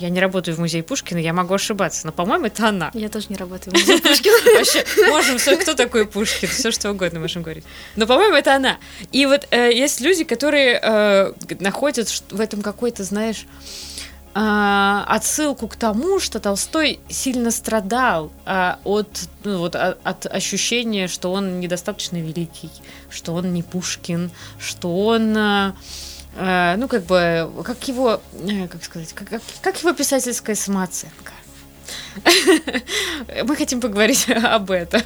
я 0.00 0.08
не 0.08 0.18
работаю 0.18 0.56
в 0.56 0.58
музее 0.58 0.82
Пушкина, 0.82 1.18
я 1.18 1.32
могу 1.32 1.54
ошибаться, 1.54 2.06
но, 2.06 2.12
по-моему, 2.12 2.46
это 2.46 2.68
она. 2.68 2.90
Я 2.94 3.10
тоже 3.10 3.26
не 3.28 3.36
работаю 3.36 3.74
в 3.74 3.78
музее 3.78 4.00
Пушкина. 4.00 4.36
Вообще, 4.58 4.84
можем, 5.08 5.58
кто 5.58 5.74
такой 5.74 6.06
Пушкин, 6.06 6.48
все 6.48 6.70
что 6.70 6.90
угодно 6.90 7.20
можем 7.20 7.42
говорить. 7.42 7.64
Но, 7.96 8.06
по-моему, 8.06 8.34
это 8.34 8.56
она. 8.56 8.78
И 9.12 9.26
вот 9.26 9.46
э, 9.50 9.70
есть 9.72 10.00
люди, 10.00 10.24
которые 10.24 10.80
э, 10.82 11.32
находят 11.60 12.08
в 12.30 12.40
этом 12.40 12.62
какой-то, 12.62 13.04
знаешь, 13.04 13.44
э, 14.34 15.02
отсылку 15.06 15.68
к 15.68 15.76
тому, 15.76 16.18
что 16.18 16.40
Толстой 16.40 17.00
сильно 17.10 17.50
страдал 17.50 18.32
э, 18.46 18.76
от, 18.84 19.28
ну, 19.44 19.58
вот, 19.58 19.76
от, 19.76 19.98
от 20.02 20.26
ощущения, 20.26 21.08
что 21.08 21.30
он 21.30 21.60
недостаточно 21.60 22.16
великий, 22.16 22.70
что 23.10 23.34
он 23.34 23.52
не 23.52 23.62
Пушкин, 23.62 24.30
что 24.58 25.04
он... 25.06 25.36
Э, 25.36 25.72
ну, 26.76 26.88
как 26.88 27.04
бы, 27.04 27.50
как 27.64 27.86
его, 27.88 28.20
э, 28.48 28.68
как 28.68 28.82
сказать, 28.82 29.12
как, 29.12 29.28
как 29.62 29.80
его 29.80 29.92
писательская 29.92 30.56
самооценка. 30.56 31.32
Мы 33.44 33.56
хотим 33.56 33.80
поговорить 33.80 34.28
об 34.44 34.70
этом. 34.70 35.02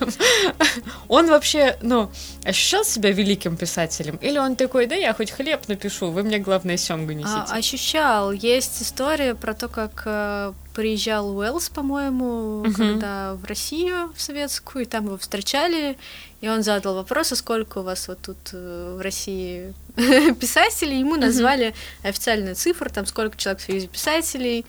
Он 1.09 1.29
вообще, 1.29 1.77
ну, 1.83 2.11
ощущал 2.45 2.85
себя 2.85 3.11
великим 3.11 3.57
писателем? 3.57 4.17
Или 4.17 4.39
он 4.39 4.57
такой, 4.57 4.87
да 4.87 4.95
я 4.95 5.13
хоть 5.15 5.31
хлеб 5.31 5.69
напишу, 5.69 6.11
вы 6.11 6.23
мне 6.23 6.39
главное 6.39 6.77
семгу 6.77 7.13
несите? 7.13 7.45
А, 7.49 7.55
ощущал. 7.55 8.33
Есть 8.33 8.83
история 8.83 9.35
про 9.35 9.55
то, 9.55 9.69
как 9.69 10.03
э, 10.07 10.53
приезжал 10.75 11.37
Уэллс, 11.37 11.69
по-моему, 11.71 12.61
угу. 12.61 12.73
когда 12.73 13.35
в 13.35 13.45
Россию, 13.45 14.13
в 14.15 14.21
советскую, 14.21 14.85
и 14.85 14.87
там 14.87 15.07
его 15.07 15.17
встречали, 15.17 15.97
и 16.41 16.49
он 16.49 16.63
задал 16.63 16.95
вопрос, 16.97 17.33
а 17.33 17.37
сколько 17.37 17.79
у 17.79 17.83
вас 17.83 18.09
вот 18.09 18.19
тут 18.21 18.37
э, 18.53 18.97
в 18.99 19.01
России 19.01 19.73
писателей, 20.41 20.99
ему 20.99 21.17
назвали 21.17 21.69
угу. 21.69 22.09
официальную 22.09 22.57
цифру, 22.57 22.91
там 22.91 23.07
сколько 23.07 23.37
человек 23.37 23.63
в 23.63 23.65
Союзе 23.65 23.87
писателей, 23.87 24.67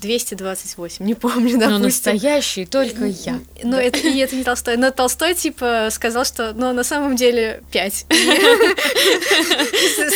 228, 0.00 1.04
не 1.04 1.14
помню, 1.14 1.52
допустим. 1.58 1.70
Но 1.70 1.78
настоящий 1.78 2.66
только 2.66 3.06
я. 3.06 3.40
Но 3.62 3.78
это, 3.78 3.98
и 3.98 4.18
это 4.18 4.36
не 4.36 4.44
Толстой. 4.44 4.76
Но 4.76 4.90
Толстой, 4.90 5.34
типа, 5.34 5.88
сказал, 5.90 6.24
что, 6.24 6.52
ну, 6.52 6.72
на 6.72 6.84
самом 6.84 7.16
деле, 7.16 7.62
пять. 7.70 8.06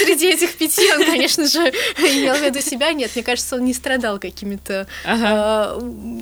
Среди 0.04 0.30
этих 0.30 0.54
пяти 0.54 0.90
он, 0.92 1.04
конечно 1.04 1.46
же, 1.46 1.72
имел 1.98 2.34
в 2.34 2.42
виду 2.42 2.60
себя. 2.60 2.92
Нет, 2.92 3.12
мне 3.14 3.22
кажется, 3.24 3.56
он 3.56 3.64
не 3.64 3.74
страдал 3.74 4.18
какими-то 4.18 4.86
а, 5.04 5.78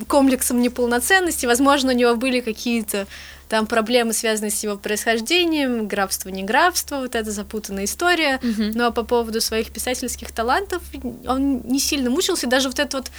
комплексом 0.09 0.61
неполноценности. 0.61 1.47
Возможно, 1.47 1.92
у 1.92 1.97
него 1.97 2.16
были 2.16 2.40
какие-то 2.40 3.07
там 3.53 3.67
проблемы, 3.67 4.15
связанные 4.15 4.51
с 4.51 4.62
его 4.62 4.79
происхождением, 4.79 5.87
графство, 5.87 6.31
не 6.31 6.43
графство, 6.43 7.01
вот 7.01 7.15
эта 7.15 7.31
запутанная 7.31 7.85
история. 7.85 8.41
Mm-hmm. 8.43 8.73
Ну 8.75 8.87
а 8.87 8.91
по 8.93 9.03
поводу 9.03 9.43
своих 9.43 9.71
писательских 9.71 10.33
талантов 10.33 10.83
он 11.27 11.61
не 11.61 11.79
сильно 11.79 12.09
мучился, 12.09 12.47
даже 12.47 12.69
вот 12.69 12.79
этот 12.79 12.95
вот 12.95 13.11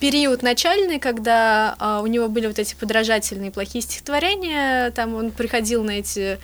период 0.00 0.42
начальный, 0.42 0.98
когда 0.98 1.76
а, 1.78 2.00
у 2.00 2.06
него 2.06 2.28
были 2.28 2.46
вот 2.46 2.58
эти 2.58 2.74
подражательные 2.74 3.50
плохие 3.50 3.82
стихотворения, 3.82 4.92
там 4.92 5.14
он 5.14 5.30
приходил 5.30 5.84
на 5.84 5.90
эти 5.90 6.38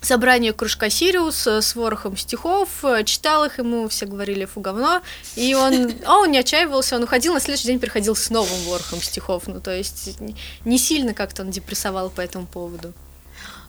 собрание 0.00 0.52
кружка 0.52 0.90
Сириус 0.90 1.46
с 1.46 1.74
ворохом 1.74 2.16
стихов, 2.16 2.68
читал 3.04 3.44
их 3.44 3.58
ему, 3.58 3.88
все 3.88 4.06
говорили 4.06 4.44
фу 4.44 4.60
говно, 4.60 5.02
и 5.36 5.54
он, 5.54 5.92
а 6.04 6.18
он 6.18 6.30
не 6.30 6.38
отчаивался, 6.38 6.96
он 6.96 7.04
уходил, 7.04 7.34
на 7.34 7.40
следующий 7.40 7.68
день 7.68 7.80
приходил 7.80 8.16
с 8.16 8.30
новым 8.30 8.60
ворохом 8.66 9.00
стихов, 9.00 9.46
ну 9.46 9.60
то 9.60 9.74
есть 9.74 10.18
не 10.64 10.78
сильно 10.78 11.14
как-то 11.14 11.42
он 11.42 11.50
депрессовал 11.50 12.10
по 12.10 12.20
этому 12.20 12.46
поводу. 12.46 12.92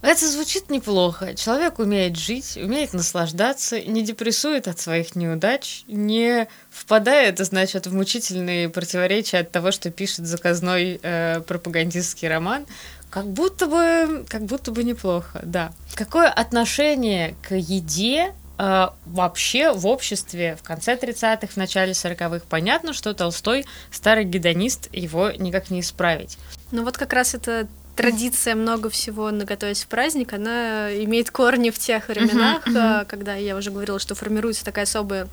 Это 0.01 0.25
звучит 0.29 0.69
неплохо. 0.69 1.35
Человек 1.35 1.79
умеет 1.79 2.15
жить, 2.15 2.55
умеет 2.55 2.93
наслаждаться, 2.93 3.81
не 3.81 4.01
депрессует 4.01 4.69
от 4.69 4.79
своих 4.79 5.15
неудач, 5.15 5.83
не 5.87 6.47
впадает, 6.71 7.37
значит, 7.39 7.85
в 7.85 7.93
мучительные 7.93 8.69
противоречия 8.69 9.39
от 9.39 9.51
того, 9.51 9.71
что 9.71 9.91
пишет 9.91 10.25
заказной 10.25 10.99
э, 11.03 11.41
пропагандистский 11.41 12.29
роман. 12.29 12.65
Как 13.09 13.25
будто 13.25 13.67
бы, 13.67 14.25
как 14.29 14.43
будто 14.43 14.71
бы 14.71 14.83
неплохо, 14.83 15.41
да. 15.43 15.71
Какое 15.95 16.29
отношение 16.29 17.35
к 17.41 17.55
еде 17.55 18.33
э, 18.57 18.87
вообще 19.05 19.71
в 19.71 19.87
обществе 19.87 20.55
в 20.55 20.63
конце 20.63 20.95
30-х, 20.95 21.47
в 21.47 21.57
начале 21.57 21.93
40-х? 21.93 22.45
Понятно, 22.49 22.93
что 22.93 23.13
Толстой 23.13 23.65
старый 23.91 24.25
гедонист, 24.25 24.89
его 24.93 25.31
никак 25.31 25.71
не 25.71 25.79
исправить. 25.79 26.37
Ну 26.71 26.83
вот 26.83 26.97
как 26.97 27.13
раз 27.13 27.33
это 27.33 27.67
традиция 27.95 28.55
много 28.55 28.89
всего 28.89 29.31
наготовить 29.31 29.83
в 29.83 29.87
праздник, 29.87 30.33
она 30.33 30.89
имеет 31.03 31.31
корни 31.31 31.69
в 31.69 31.79
тех 31.79 32.07
временах, 32.07 32.65
uh-huh, 32.65 33.01
uh-huh. 33.01 33.05
когда 33.05 33.35
я 33.35 33.57
уже 33.57 33.71
говорила, 33.71 33.99
что 33.99 34.15
формируется 34.15 34.63
такая 34.63 34.85
особая 34.85 35.27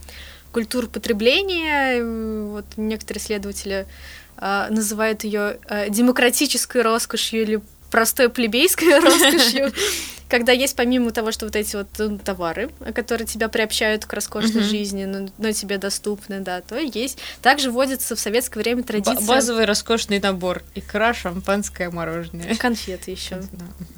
культура 0.51 0.87
потребления. 0.87 2.03
Вот 2.03 2.65
некоторые 2.77 3.23
исследователи 3.23 3.87
а, 3.87 3.87
называют 4.39 5.25
ее 5.25 5.59
а, 5.69 5.89
демократической 5.89 6.83
роскошью 6.83 7.43
или 7.43 7.61
простой 7.91 8.29
плебейской 8.29 8.99
роскошью 9.01 9.73
когда 10.29 10.53
есть 10.53 10.77
помимо 10.77 11.11
того, 11.11 11.33
что 11.33 11.47
вот 11.47 11.57
эти 11.57 11.77
вот 11.77 11.89
ну, 11.99 12.19
товары, 12.19 12.71
которые 12.95 13.27
тебя 13.27 13.49
приобщают 13.49 14.05
к 14.05 14.13
роскошной 14.13 14.63
uh-huh. 14.63 14.67
жизни, 14.67 15.05
но, 15.05 15.29
но 15.39 15.53
тебе 15.53 15.79
доступны, 15.79 16.41
да, 16.41 16.61
то 16.61 16.77
есть. 16.77 17.19
Также 17.43 17.71
вводится 17.71 18.17
в 18.17 18.21
советское 18.21 18.61
время 18.61 18.83
традиция... 18.83 19.27
Базовый 19.27 19.65
роскошный 19.65 20.19
набор. 20.21 20.63
Икра, 20.75 21.15
шампанское, 21.15 21.91
мороженое. 21.91 22.57
Конфеты 22.57 23.13
еще. 23.13 23.41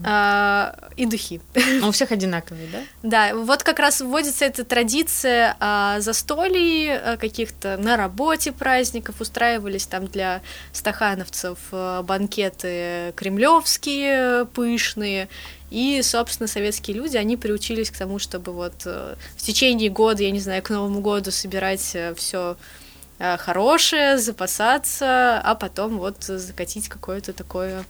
А, 0.04 0.76
и 0.96 1.06
духи. 1.06 1.40
А 1.82 1.88
у 1.88 1.92
всех 1.92 2.12
одинаковые, 2.12 2.68
да? 2.72 2.78
Да, 3.08 3.34
вот 3.34 3.62
как 3.62 3.78
раз 3.78 4.00
вводится 4.00 4.44
эта 4.44 4.64
традиция 4.64 5.56
а, 5.60 6.00
застолий 6.00 6.90
а, 6.90 7.16
каких-то 7.16 7.76
на 7.78 7.96
работе 7.96 8.52
праздников, 8.52 9.20
устраивались 9.20 9.86
там 9.86 10.06
для 10.06 10.42
стахановцев 10.72 11.58
а, 11.72 12.02
банкеты 12.02 13.12
кремлевские, 13.16 14.46
пышные, 14.46 15.28
и, 15.70 16.00
собственно, 16.02 16.46
советские 16.46 16.96
люди, 16.96 17.16
они 17.16 17.36
приучились 17.36 17.90
к 17.90 17.96
тому, 17.96 18.18
чтобы 18.18 18.52
вот 18.52 18.74
э, 18.86 19.16
в 19.36 19.42
течение 19.42 19.90
года, 19.90 20.22
я 20.22 20.30
не 20.30 20.40
знаю, 20.40 20.62
к 20.62 20.70
Новому 20.70 21.00
году 21.00 21.30
собирать 21.30 21.94
э, 21.94 22.14
все 22.14 22.56
э, 23.18 23.36
хорошее, 23.36 24.18
запасаться, 24.18 25.40
а 25.40 25.54
потом 25.54 25.98
вот 25.98 26.24
закатить 26.24 26.88
какое-то 26.88 27.32
такое 27.32 27.84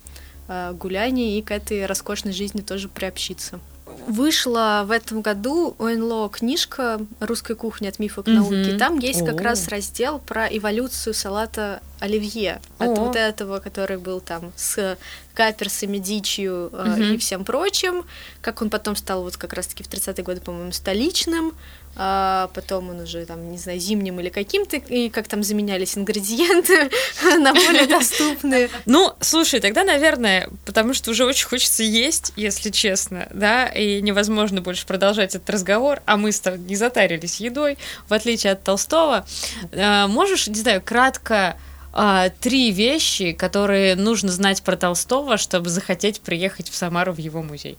гуляние 0.72 1.38
и 1.38 1.42
к 1.42 1.50
этой 1.50 1.84
роскошной 1.84 2.32
жизни 2.32 2.62
тоже 2.62 2.88
приобщиться. 2.88 3.60
Вышла 4.06 4.84
в 4.86 4.90
этом 4.90 5.20
году 5.20 5.74
у 5.78 5.86
НЛО 5.86 6.28
книжка 6.30 7.00
«Русская 7.20 7.54
кухня 7.54 7.88
от 7.88 7.98
мифа 7.98 8.22
к 8.22 8.26
науке». 8.26 8.72
Mm-hmm. 8.72 8.78
Там 8.78 8.98
есть 8.98 9.24
как 9.24 9.40
раз 9.40 9.68
раздел 9.68 10.18
про 10.18 10.46
эволюцию 10.46 11.14
салата 11.14 11.80
Оливье 12.00 12.60
от 12.78 12.98
О. 12.98 13.04
вот 13.04 13.16
этого, 13.16 13.58
который 13.58 13.98
был 13.98 14.20
там 14.20 14.52
с 14.56 14.96
каперсами, 15.34 15.98
дичью 15.98 16.66
угу. 16.72 17.00
и 17.00 17.16
всем 17.16 17.44
прочим, 17.44 18.04
как 18.40 18.62
он 18.62 18.70
потом 18.70 18.96
стал 18.96 19.22
вот 19.22 19.36
как 19.36 19.52
раз-таки 19.52 19.82
в 19.82 19.88
30-е 19.88 20.24
годы, 20.24 20.40
по-моему, 20.40 20.72
столичным, 20.72 21.54
а 22.00 22.48
потом 22.54 22.90
он 22.90 23.00
уже 23.00 23.26
там, 23.26 23.50
не 23.50 23.58
знаю, 23.58 23.80
зимним 23.80 24.20
или 24.20 24.28
каким-то, 24.28 24.76
и 24.76 25.10
как 25.10 25.26
там 25.26 25.42
заменялись 25.42 25.98
ингредиенты 25.98 26.90
на 27.38 27.52
более 27.52 27.86
доступные. 27.86 28.70
Ну, 28.86 29.12
слушай, 29.20 29.58
тогда, 29.58 29.82
наверное, 29.82 30.48
потому 30.64 30.94
что 30.94 31.10
уже 31.10 31.24
очень 31.24 31.48
хочется 31.48 31.82
есть, 31.82 32.32
если 32.36 32.70
честно, 32.70 33.26
да, 33.32 33.66
и 33.66 34.00
невозможно 34.00 34.60
больше 34.60 34.86
продолжать 34.86 35.34
этот 35.34 35.50
разговор, 35.50 36.00
а 36.06 36.16
мы 36.16 36.30
не 36.58 36.76
затарились 36.76 37.40
едой, 37.40 37.78
в 38.08 38.14
отличие 38.14 38.52
от 38.52 38.62
Толстого. 38.62 39.26
А, 39.72 40.06
можешь, 40.06 40.46
не 40.46 40.54
знаю, 40.54 40.80
кратко 40.80 41.56
а, 41.92 42.30
три 42.30 42.70
вещи, 42.70 43.32
которые 43.32 43.96
нужно 43.96 44.30
знать 44.30 44.62
про 44.62 44.76
Толстого, 44.76 45.36
чтобы 45.36 45.68
захотеть 45.68 46.20
приехать 46.20 46.68
в 46.70 46.76
Самару 46.76 47.12
в 47.12 47.18
его 47.18 47.42
музей? 47.42 47.76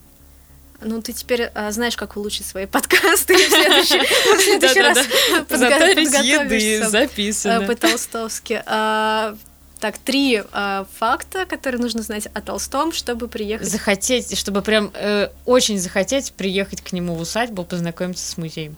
Ну, 0.81 1.01
ты 1.01 1.13
теперь 1.13 1.51
а, 1.53 1.71
знаешь, 1.71 1.97
как 1.97 2.17
улучшить 2.17 2.45
свои 2.45 2.65
подкасты. 2.65 3.35
В 3.35 3.49
следующий, 3.49 3.99
в 4.37 4.41
следующий 4.41 4.81
раз 4.81 4.97
подготовишься 5.47 6.89
записано. 6.89 7.63
Э, 7.63 7.67
по-толстовски. 7.67 8.63
А, 8.65 9.35
так, 9.79 9.97
три 9.97 10.41
э, 10.41 10.85
факта, 10.97 11.45
которые 11.45 11.81
нужно 11.81 12.01
знать 12.01 12.27
о 12.33 12.41
Толстом, 12.41 12.91
чтобы 12.91 13.27
приехать. 13.27 13.67
Захотеть, 13.67 14.37
чтобы 14.37 14.61
прям 14.61 14.91
э, 14.93 15.29
очень 15.45 15.79
захотеть 15.79 16.33
приехать 16.33 16.81
к 16.81 16.91
нему 16.91 17.15
в 17.15 17.21
усадьбу, 17.21 17.63
познакомиться 17.63 18.29
с 18.29 18.37
музеем. 18.37 18.75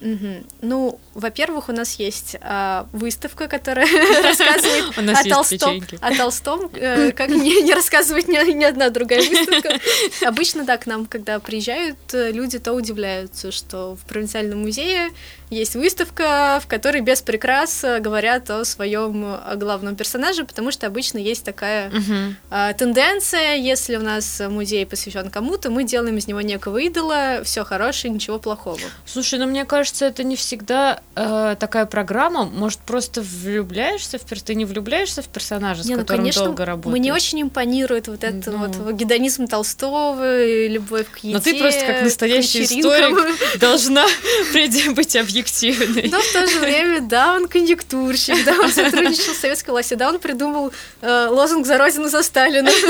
Угу. 0.00 0.44
Ну, 0.62 1.00
во-первых, 1.14 1.68
у 1.68 1.72
нас 1.72 1.94
есть 1.94 2.36
а, 2.40 2.86
выставка, 2.92 3.48
которая 3.48 3.86
рассказывает 4.22 4.96
о, 4.96 5.28
Толстом, 5.28 5.82
о 6.00 6.14
Толстом, 6.14 6.70
э, 6.74 7.12
как 7.12 7.30
не, 7.30 7.62
не 7.62 7.74
рассказывает 7.74 8.28
ни, 8.28 8.52
ни 8.52 8.64
одна 8.64 8.90
другая 8.90 9.20
выставка. 9.28 9.78
Обычно, 10.26 10.64
да, 10.64 10.76
к 10.76 10.86
нам, 10.86 11.06
когда 11.06 11.38
приезжают 11.40 11.98
э, 12.12 12.32
люди, 12.32 12.58
то 12.58 12.74
удивляются, 12.74 13.52
что 13.52 13.96
в 13.96 14.06
провинциальном 14.06 14.60
музее 14.60 15.10
есть 15.50 15.76
выставка, 15.76 16.60
в 16.62 16.66
которой 16.66 17.00
без 17.00 17.22
прикрас 17.22 17.84
э, 17.84 18.00
говорят 18.00 18.50
о 18.50 18.64
своем 18.64 19.36
главном 19.56 19.96
персонаже, 19.96 20.44
потому 20.44 20.72
что 20.72 20.86
обычно 20.86 21.18
есть 21.18 21.44
такая 21.44 21.90
uh-huh. 21.90 22.74
тенденция, 22.74 23.54
если 23.56 23.96
у 23.96 24.02
нас 24.02 24.42
музей 24.48 24.84
посвящен 24.86 25.30
кому-то, 25.30 25.70
мы 25.70 25.84
делаем 25.84 26.16
из 26.16 26.26
него 26.26 26.40
некого 26.40 26.78
идола, 26.78 27.42
все 27.44 27.64
хорошее, 27.64 28.12
ничего 28.12 28.38
плохого. 28.38 28.80
Слушай, 29.04 29.38
ну 29.38 29.46
мне 29.46 29.64
кажется, 29.64 30.06
это 30.06 30.24
не 30.24 30.36
всегда 30.36 31.00
э, 31.14 31.56
такая 31.58 31.86
программа. 31.86 32.44
Может, 32.44 32.80
просто 32.80 33.22
влюбляешься 33.22 34.18
в 34.18 34.22
персонажа, 34.22 34.46
ты 34.46 34.54
не 34.54 34.64
влюбляешься 34.64 35.22
в 35.22 35.28
персонажа, 35.28 35.82
с 35.82 35.86
не, 35.86 35.94
ну, 35.94 36.02
которым 36.02 36.22
конечно, 36.22 36.44
долго 36.44 36.64
работаешь? 36.64 36.98
Мне 36.98 37.12
очень 37.12 37.42
импонирует 37.42 38.08
вот 38.08 38.24
этот 38.24 38.46
ну. 38.46 38.58
вот 38.58 38.92
гедонизм 38.92 39.46
Толстого, 39.46 40.44
любовь 40.66 41.06
к 41.10 41.18
еде. 41.18 41.34
Но 41.34 41.40
ты 41.40 41.58
просто 41.58 41.86
как 41.86 42.02
настоящий 42.02 42.64
историк 42.64 43.58
должна 43.60 44.06
быть 44.94 45.16
объективной 45.16 45.35
объективный. 45.36 46.08
Но 46.10 46.20
в 46.20 46.32
то 46.32 46.46
же 46.46 46.60
время, 46.60 47.00
да, 47.00 47.34
он 47.34 47.48
конъюнктурщик, 47.48 48.44
да, 48.44 48.54
он 48.60 48.70
сотрудничал 48.70 49.34
с 49.34 49.38
советской 49.38 49.70
властью, 49.70 49.98
да, 49.98 50.08
он 50.08 50.18
придумал 50.18 50.72
э, 51.02 51.26
лозунг 51.30 51.66
«За 51.66 51.78
Родину, 51.78 52.08
за 52.08 52.22
Сталина». 52.22 52.70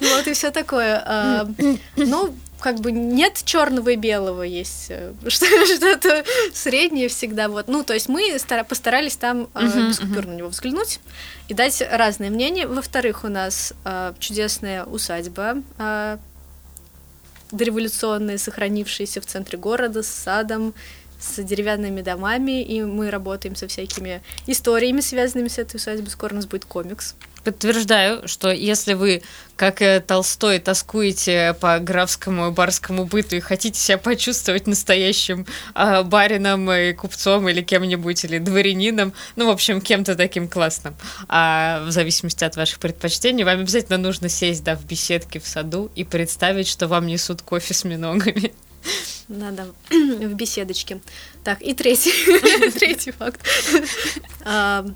Вот 0.00 0.26
и 0.26 0.32
все 0.32 0.50
такое. 0.50 1.02
А, 1.04 1.48
ну, 1.96 2.34
как 2.60 2.80
бы 2.80 2.92
нет 2.92 3.42
черного 3.44 3.90
и 3.90 3.96
белого, 3.96 4.42
есть 4.42 4.86
э, 4.88 5.12
что-то 5.28 6.24
среднее 6.54 7.08
всегда. 7.08 7.48
Вот. 7.48 7.68
Ну, 7.68 7.82
то 7.82 7.94
есть 7.94 8.08
мы 8.08 8.36
постарались 8.68 9.16
там 9.16 9.48
uh-huh, 9.54 9.88
без 9.88 9.98
купюр 9.98 10.24
uh-huh. 10.24 10.28
на 10.28 10.34
него 10.34 10.48
взглянуть 10.48 11.00
и 11.48 11.54
дать 11.54 11.82
разные 11.90 12.30
мнения. 12.30 12.66
Во-вторых, 12.66 13.24
у 13.24 13.28
нас 13.28 13.74
э, 13.84 14.14
чудесная 14.18 14.84
усадьба 14.84 15.56
э, 15.78 16.18
дореволюционная, 17.52 18.38
сохранившаяся 18.38 19.20
в 19.20 19.26
центре 19.26 19.58
города 19.58 20.02
с 20.02 20.08
садом, 20.08 20.74
с 21.22 21.42
деревянными 21.42 22.02
домами, 22.02 22.62
и 22.62 22.82
мы 22.82 23.10
работаем 23.10 23.54
со 23.56 23.68
всякими 23.68 24.22
историями, 24.46 25.00
связанными 25.00 25.48
с 25.48 25.58
этой 25.58 25.76
усадьбой. 25.76 26.10
Скоро 26.10 26.32
у 26.32 26.36
нас 26.36 26.46
будет 26.46 26.64
комикс. 26.64 27.14
Подтверждаю, 27.44 28.28
что 28.28 28.52
если 28.52 28.94
вы, 28.94 29.22
как 29.56 29.82
Толстой, 30.06 30.60
тоскуете 30.60 31.56
по 31.60 31.80
графскому 31.80 32.48
и 32.48 32.50
барскому 32.52 33.04
быту 33.04 33.34
и 33.34 33.40
хотите 33.40 33.80
себя 33.80 33.98
почувствовать 33.98 34.68
настоящим 34.68 35.44
э, 35.74 36.02
барином 36.04 36.70
и 36.70 36.92
купцом 36.92 37.48
или 37.48 37.60
кем-нибудь, 37.60 38.24
или 38.24 38.38
дворянином, 38.38 39.12
ну, 39.34 39.46
в 39.46 39.50
общем, 39.50 39.80
кем-то 39.80 40.14
таким 40.14 40.46
классным, 40.46 40.94
а 41.28 41.84
в 41.84 41.90
зависимости 41.90 42.44
от 42.44 42.54
ваших 42.54 42.78
предпочтений, 42.78 43.42
вам 43.42 43.60
обязательно 43.60 43.98
нужно 43.98 44.28
сесть, 44.28 44.62
да, 44.62 44.76
в 44.76 44.84
беседке 44.84 45.40
в 45.40 45.48
саду 45.48 45.90
и 45.96 46.04
представить, 46.04 46.68
что 46.68 46.86
вам 46.86 47.06
несут 47.08 47.42
кофе 47.42 47.74
с 47.74 47.82
миногами. 47.82 48.52
Надо 49.32 49.66
в 49.90 50.34
беседочке. 50.34 51.00
Так, 51.44 51.62
и 51.62 51.74
третий, 51.74 52.70
третий 52.78 53.10
факт. 53.10 53.40
А, 54.44 54.86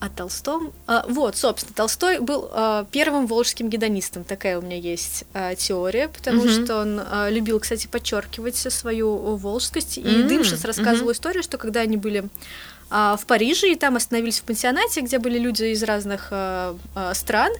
о 0.00 0.08
Толстом. 0.08 0.72
А, 0.86 1.04
вот, 1.08 1.36
собственно, 1.36 1.74
Толстой 1.74 2.20
был 2.20 2.48
а, 2.52 2.86
первым 2.90 3.26
волжским 3.26 3.68
гедонистом. 3.68 4.24
Такая 4.24 4.58
у 4.58 4.62
меня 4.62 4.76
есть 4.76 5.24
теория, 5.56 6.08
потому 6.08 6.44
mm-hmm. 6.44 6.64
что 6.64 6.80
он 6.80 7.32
любил, 7.32 7.60
кстати, 7.60 7.86
подчеркивать 7.86 8.56
свою 8.56 9.36
волжскость. 9.36 9.98
И 9.98 10.02
mm-hmm. 10.02 10.28
Дымшиц 10.28 10.64
рассказывал 10.64 11.10
mm-hmm. 11.10 11.14
историю, 11.14 11.42
что 11.42 11.58
когда 11.58 11.80
они 11.80 11.96
были 11.96 12.24
в 12.90 13.20
Париже 13.26 13.72
и 13.72 13.76
там 13.76 13.96
остановились 13.96 14.40
в 14.40 14.44
пансионате, 14.44 15.02
где 15.02 15.18
были 15.18 15.38
люди 15.38 15.64
из 15.64 15.82
разных 15.82 16.32
стран, 17.12 17.52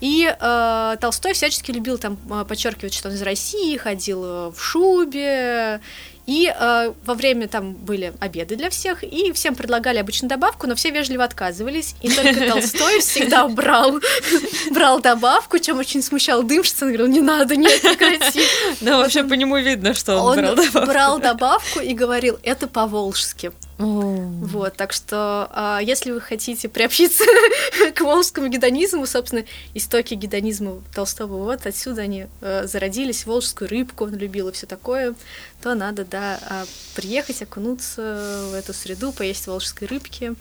и 0.00 0.28
э, 0.28 0.96
Толстой 1.00 1.32
всячески 1.32 1.70
любил 1.70 1.98
там 1.98 2.18
э, 2.30 2.44
подчеркивать, 2.46 2.94
что 2.94 3.08
он 3.08 3.14
из 3.14 3.22
России, 3.22 3.76
ходил 3.76 4.24
э, 4.24 4.50
в 4.50 4.60
шубе. 4.60 5.80
И 6.26 6.48
э, 6.48 6.92
во 7.04 7.14
время 7.14 7.48
там 7.48 7.74
были 7.74 8.14
обеды 8.18 8.56
для 8.56 8.70
всех, 8.70 9.04
и 9.04 9.30
всем 9.32 9.54
предлагали 9.54 9.98
обычно 9.98 10.26
добавку, 10.26 10.66
но 10.66 10.74
все 10.74 10.90
вежливо 10.90 11.24
отказывались. 11.24 11.94
И 12.00 12.10
только 12.10 12.48
Толстой 12.48 13.00
всегда 13.00 13.46
брал, 13.46 14.00
брал 14.70 15.00
добавку, 15.00 15.58
чем 15.58 15.78
очень 15.78 16.02
смущал 16.02 16.42
Дымшица. 16.42 16.86
Он 16.86 16.92
говорил, 16.92 17.08
не 17.08 17.20
надо, 17.20 17.56
нет, 17.56 17.80
прекрати. 17.82 18.40
Ну, 18.80 18.96
вообще 18.98 19.22
по 19.22 19.34
нему 19.34 19.58
видно, 19.58 19.94
что 19.94 20.16
он, 20.16 20.36
брал 20.36 20.54
добавку. 20.56 20.78
Он 20.78 20.86
брал 20.86 21.18
добавку 21.18 21.80
и 21.80 21.92
говорил, 21.92 22.38
это 22.42 22.66
по-волжски. 22.68 23.52
Вот, 23.76 24.76
так 24.76 24.92
что, 24.92 25.48
а, 25.50 25.80
если 25.82 26.12
вы 26.12 26.20
хотите 26.20 26.68
приобщиться 26.68 27.24
к 27.94 28.00
волжскому 28.00 28.46
гедонизму, 28.46 29.04
собственно, 29.06 29.44
истоки 29.74 30.14
гедонизма 30.14 30.80
Толстого, 30.94 31.42
вот 31.42 31.66
отсюда 31.66 32.02
они 32.02 32.26
э, 32.40 32.66
зародились, 32.66 33.26
волжскую 33.26 33.68
рыбку 33.68 34.04
он 34.04 34.14
любил 34.14 34.48
и 34.48 34.52
все 34.52 34.66
такое, 34.66 35.14
то 35.60 35.74
надо, 35.74 36.04
да, 36.04 36.38
а, 36.48 36.64
приехать, 36.94 37.42
окунуться 37.42 38.48
в 38.52 38.54
эту 38.54 38.72
среду, 38.72 39.12
поесть 39.12 39.48
волжской 39.48 39.88
рыбки 39.88 40.34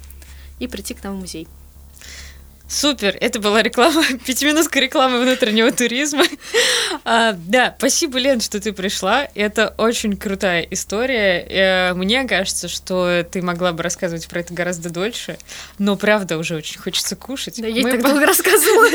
и 0.60 0.68
прийти 0.68 0.94
к 0.94 1.04
нам 1.04 1.18
в 1.18 1.22
музей. 1.22 1.48
Супер, 2.68 3.16
это 3.20 3.40
была 3.40 3.62
реклама, 3.62 4.04
пятиминутка 4.26 4.80
рекламы 4.80 5.22
внутреннего 5.22 5.72
туризма. 5.72 6.24
а, 7.06 7.34
да, 7.34 7.76
спасибо, 7.78 8.18
Лен, 8.18 8.42
что 8.42 8.60
ты 8.60 8.74
пришла. 8.74 9.28
Это 9.36 9.74
очень 9.78 10.18
крутая 10.18 10.62
история. 10.72 11.46
Э, 11.50 11.94
мне 11.94 12.24
кажется, 12.24 12.68
что 12.68 13.24
ты 13.30 13.42
могла 13.42 13.74
бы 13.74 13.84
рассказывать 13.84 14.28
про 14.28 14.40
это 14.40 14.54
гораздо 14.54 14.90
дольше, 14.90 15.38
но 15.78 15.96
правда 15.98 16.38
уже 16.38 16.56
очень 16.56 16.80
хочется 16.80 17.16
кушать. 17.16 17.62
Да, 17.62 17.68
я 17.68 17.84
так 17.84 18.02
долго 18.02 18.26
рассказывала. 18.26 18.88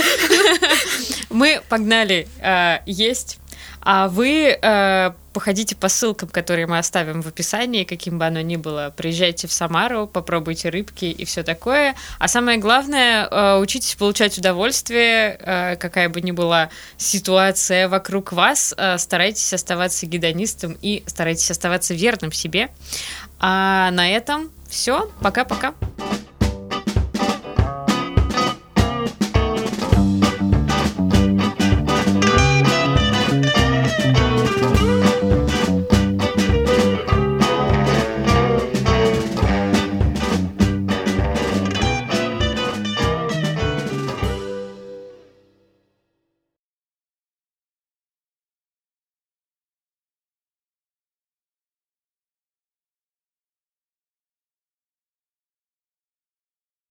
Мы 1.31 1.61
погнали 1.69 2.27
э, 2.41 2.79
есть. 2.87 3.39
А 3.81 4.09
вы 4.09 4.59
э, 4.61 5.11
походите 5.33 5.77
по 5.77 5.89
ссылкам, 5.89 6.29
которые 6.29 6.67
мы 6.67 6.79
оставим 6.79 7.23
в 7.23 7.29
описании, 7.29 7.85
каким 7.85 8.19
бы 8.19 8.27
оно 8.27 8.41
ни 8.41 8.57
было. 8.57 8.93
Приезжайте 8.97 9.47
в 9.47 9.53
Самару, 9.53 10.07
попробуйте 10.07 10.69
рыбки 10.69 11.05
и 11.05 11.25
все 11.25 11.43
такое. 11.43 11.95
А 12.19 12.29
самое 12.29 12.59
главное, 12.59 13.29
э, 13.31 13.59
учитесь 13.61 13.95
получать 13.95 14.37
удовольствие, 14.37 15.39
э, 15.41 15.77
какая 15.77 16.09
бы 16.09 16.21
ни 16.21 16.33
была 16.33 16.71
ситуация 16.97 17.89
вокруг 17.89 18.33
вас. 18.33 18.75
Э, 18.77 18.99
старайтесь 18.99 19.53
оставаться 19.53 20.07
гедонистом 20.07 20.77
и 20.83 21.05
старайтесь 21.07 21.51
оставаться 21.51 21.95
верным 21.95 22.33
себе. 22.33 22.69
А 23.39 23.91
на 23.93 24.11
этом 24.11 24.51
все. 24.69 25.11
Пока-пока. 25.21 25.75